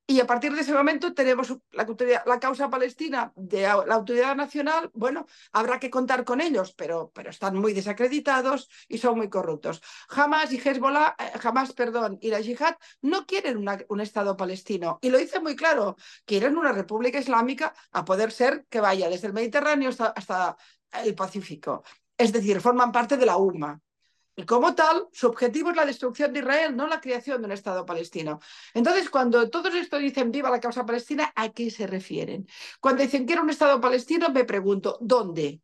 [0.05, 4.91] Y a partir de ese momento tenemos la, causa palestina de la autoridad nacional.
[4.93, 9.81] Bueno, habrá que contar con ellos, pero, pero están muy desacreditados y son muy corruptos.
[10.09, 14.99] Hamas y Hezbollah, jamás, eh, perdón, y la yihad no quieren un Estado palestino.
[15.01, 15.95] Y lo dice muy claro,
[16.25, 20.57] quieren una república islámica a poder ser que vaya desde el Mediterráneo hasta, hasta
[21.03, 21.83] el Pacífico.
[22.17, 23.79] Es decir, forman parte de la UMA.
[24.35, 27.51] Y como tal, su objetivo es la destrucción de Israel, no la creación de un
[27.51, 28.39] Estado palestino.
[28.73, 32.47] Entonces, cuando todos estos dicen viva la causa palestina, ¿a qué se refieren?
[32.79, 35.61] Cuando dicen que era un Estado palestino, me pregunto, ¿dónde?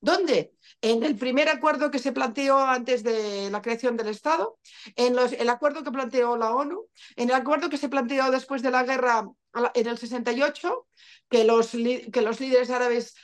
[0.00, 0.52] ¿Dónde?
[0.82, 4.58] En el primer acuerdo que se planteó antes de la creación del Estado,
[4.96, 8.70] en el acuerdo que planteó la ONU, en el acuerdo que se planteó después de
[8.70, 9.26] la guerra
[9.74, 10.86] en el 68,
[11.30, 13.14] que los, que los líderes árabes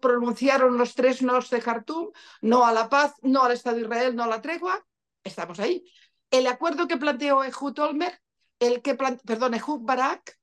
[0.00, 4.16] pronunciaron los tres nos de Jartum, no a la paz, no al Estado de Israel,
[4.16, 4.84] no a la tregua,
[5.22, 5.84] estamos ahí.
[6.30, 8.20] El acuerdo que planteó Ehud Olmer,
[8.58, 10.38] el que perdón, Ehud Barak,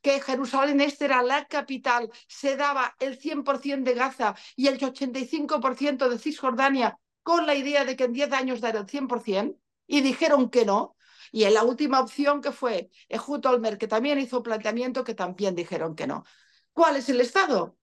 [0.00, 6.08] que Jerusalén este era la capital, se daba el 100% de Gaza y el 85%
[6.08, 10.50] de Cisjordania con la idea de que en 10 años dar el 100%, y dijeron
[10.50, 10.96] que no.
[11.30, 15.54] Y en la última opción que fue Ehud Olmer, que también hizo planteamiento, que también
[15.54, 16.24] dijeron que no.
[16.72, 17.76] ¿Cuál es el Estado?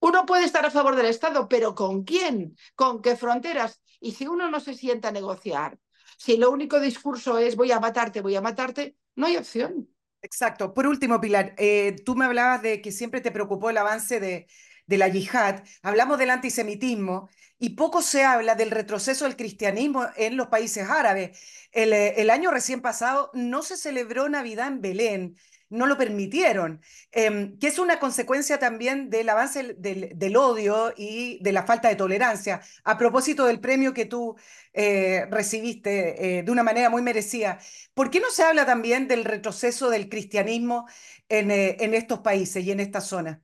[0.00, 2.56] Uno puede estar a favor del Estado, pero ¿con quién?
[2.74, 3.80] ¿Con qué fronteras?
[4.00, 5.78] Y si uno no se sienta a negociar,
[6.18, 9.88] si lo único discurso es voy a matarte, voy a matarte, no hay opción.
[10.22, 10.74] Exacto.
[10.74, 14.46] Por último, Pilar, eh, tú me hablabas de que siempre te preocupó el avance de,
[14.88, 17.28] la yihad, hablamos del antisemitismo
[17.58, 21.38] y poco se habla del retroceso del cristianismo en los países árabes.
[21.72, 25.36] El, eh, el año recién pasado no se celebró Navidad en Belén
[25.68, 26.80] no lo permitieron,
[27.12, 31.96] em, que es una consecuencia también del avance del, odio y de la falta de
[31.96, 32.60] tolerancia.
[32.84, 34.36] A propósito del premio que tú
[34.72, 37.58] eh, recibiste eh, de una manera muy merecida,
[37.94, 40.86] ¿por qué no se habla también del retroceso del cristianismo
[41.28, 43.42] en, eh, en estos países y en esta zona?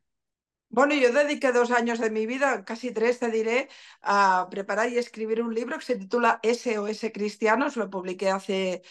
[0.68, 3.68] Bueno, yo dediqué dos años de mi vida, casi tres te diré,
[4.00, 8.82] a preparar y escribir un libro que se titula SOS Cristianos, lo publiqué hace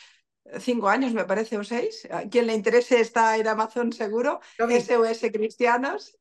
[0.59, 2.07] cinco años, me parece, o seis.
[2.11, 6.17] A quien le interese está en Amazon seguro, SOS Cristianos,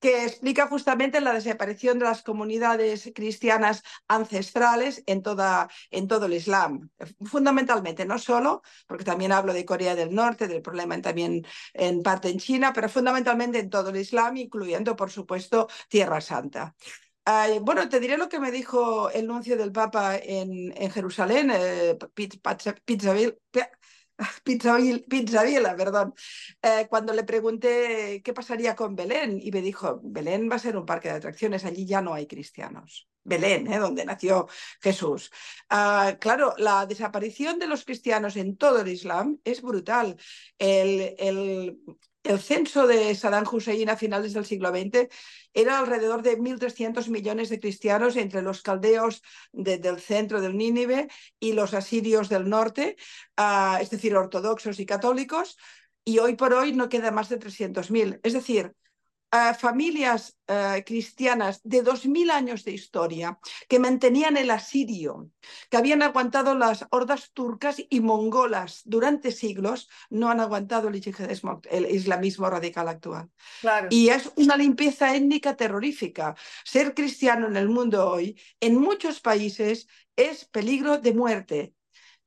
[0.00, 6.32] que explica justamente la desaparición de las comunidades cristianas ancestrales en, toda, en todo el
[6.32, 6.90] Islam.
[7.24, 12.30] Fundamentalmente, no solo, porque también hablo de Corea del Norte, del problema también en parte
[12.30, 16.74] en China, pero fundamentalmente en todo el Islam, incluyendo, por supuesto, Tierra Santa
[17.62, 21.96] bueno, te diré lo que me dijo el nuncio del Papa en, en Jerusalén, eh,
[25.76, 26.14] perdón,
[26.62, 30.76] eh, cuando le pregunté qué pasaría con Belén y me dijo, Belén va a ser
[30.76, 33.08] un parque de atracciones, allí ya no hay cristianos.
[33.22, 33.78] Belén, ¿eh?
[33.78, 34.48] donde nació
[34.80, 35.30] Jesús.
[35.68, 40.16] Ah, claro, la desaparición de los cristianos en todo el Islam es brutal.
[40.58, 41.78] El, el,
[42.22, 45.08] el censo de Saddam Hussein a finales del siglo XX
[45.54, 51.08] era alrededor de 1.300 millones de cristianos entre los caldeos del centro del Nínive
[51.38, 52.96] y los asirios del norte,
[53.36, 55.56] ah, es decir, ortodoxos y católicos,
[56.04, 58.20] y hoy por hoy no queda más de 300.000.
[58.22, 58.74] Es decir,
[59.58, 65.30] familias eh, cristianas de dos mil años de historia que mantenían el asirio,
[65.70, 71.00] que habían aguantado las hordas turcas y mongolas durante siglos, no han aguantado el
[71.70, 73.30] el islamismo radical actual.
[73.88, 76.34] Y es una limpieza étnica terrorífica.
[76.64, 81.74] Ser cristiano en el mundo hoy, en muchos países, es peligro de muerte.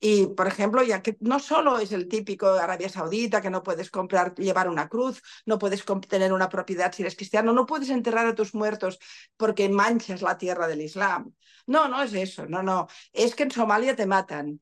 [0.06, 3.89] Y, por ejemplo, ya que no solo es el típico Arabia Saudita, que no puedes
[3.89, 8.28] comprar, llevar una cruz, no puedes tener una propiedad si eres cristiano, no puedes enterrar
[8.28, 8.99] a tus muertos
[9.38, 11.34] porque manchas la tierra del Islam.
[11.68, 12.88] No, no es eso, no, no.
[13.14, 14.60] Es que en Somalia te matan.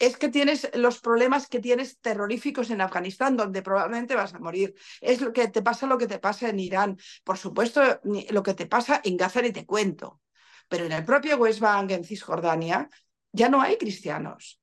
[0.00, 4.74] Es que tienes los problemas que tienes terroríficos en Afganistán, donde probablemente vas a morir.
[5.00, 6.98] Es lo que te pasa lo que te pasa en Irán.
[7.22, 10.20] Por supuesto, lo que te pasa en Gaza y te cuento.
[10.66, 12.90] Pero en el propio West Bank, en Cisjordania,
[13.30, 14.58] ya no hay cristianos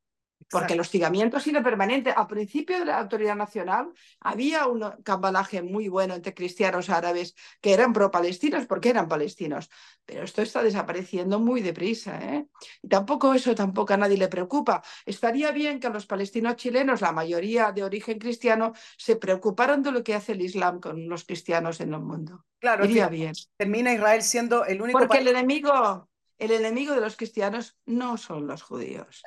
[0.50, 2.12] porque el hostigamiento ha sido permanente.
[2.12, 7.74] Al principio de la autoridad nacional había un cambalaje muy bueno entre cristianos árabes que
[7.74, 9.70] eran pro-palestinos porque eran palestinos,
[10.06, 12.20] pero esto está desapareciendo muy deprisa.
[12.22, 12.48] ¿eh?
[12.82, 14.82] Y tampoco eso tampoco a nadie le preocupa.
[15.06, 20.04] Estaría bien que los palestinos chilenos, la mayoría de origen cristiano, se preocuparan de lo
[20.04, 22.46] que hace el Islam con los cristianos en el mundo.
[22.60, 23.34] Claro, Iría bien.
[23.58, 25.00] Termina Israel siendo el único.
[25.00, 29.24] Porque el enemigo, el enemigo de los cristianos no son los judíos.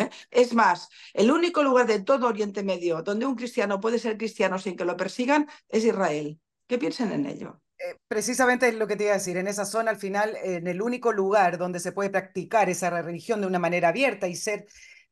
[0.00, 0.10] ¿Eh?
[0.30, 4.58] Es más, el único lugar de todo Oriente Medio donde un cristiano puede ser cristiano
[4.58, 6.40] sin que lo persigan es Israel.
[6.66, 7.60] ¿Qué piensan en ello?
[7.78, 10.66] Eh, precisamente es lo que te iba a decir, en esa zona al final, en
[10.66, 14.66] el único lugar donde se puede practicar esa religión de una manera abierta y ser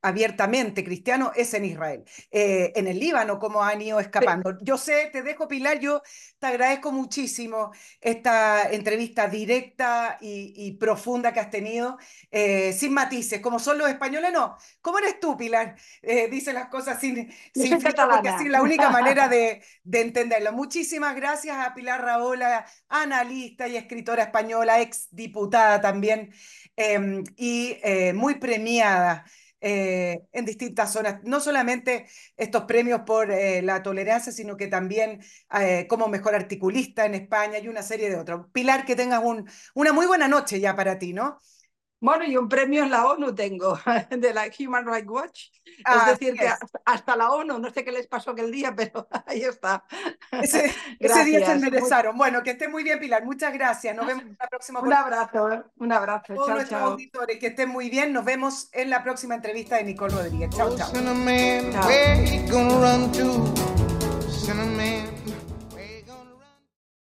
[0.05, 2.05] abiertamente cristiano es en Israel.
[2.30, 4.59] Eh, en el Líbano, como han ido escapando.
[4.61, 6.02] Yo sé, te dejo, Pilar, yo
[6.38, 11.96] te agradezco muchísimo esta entrevista directa y, profunda que has tenido,
[12.30, 14.59] eh, sin matices, como son los españoles, no.
[14.82, 15.74] ¿Cómo eres tú, Pilar?
[16.02, 20.00] Eh, dice las cosas sin, sin filtro, porque así es la única manera de, de,
[20.02, 20.52] entenderlo.
[20.52, 26.30] Muchísimas gracias a Pilar Raola, analista y escritora española, ex diputada también,
[26.76, 27.78] em, y
[28.12, 29.24] muy premiada.
[29.66, 32.06] Eh, en distintas zonas, no solamente
[32.36, 35.22] estos premios por eh, la tolerancia, sino que también
[35.58, 38.46] eh, como mejor articulista en España y una serie de otros.
[38.52, 41.40] Pilar, que tengas un, una muy buena noche ya para ti, ¿no?
[42.01, 43.78] Bueno, y un premio en la ONU tengo,
[44.11, 45.51] de la Human Rights Watch.
[45.64, 46.51] es decir, que
[46.84, 49.84] hasta, la ONU, no sé qué les pasó aquel día, pero ahí está.
[50.30, 50.74] Ese,
[51.24, 52.16] día se enderezaron.
[52.16, 53.24] Bueno, que esté muy bien, Pilar.
[53.24, 53.97] Muchas gracias.
[53.97, 54.80] Nos vemos en la próxima.
[54.80, 56.34] Un abrazo, un abrazo.
[56.34, 58.12] Todos nuestros auditores, que estén muy bien.
[58.12, 60.51] Nos vemos en la próxima entrevista de Nicole Rodríguez.
[60.51, 60.92] Chao, chao.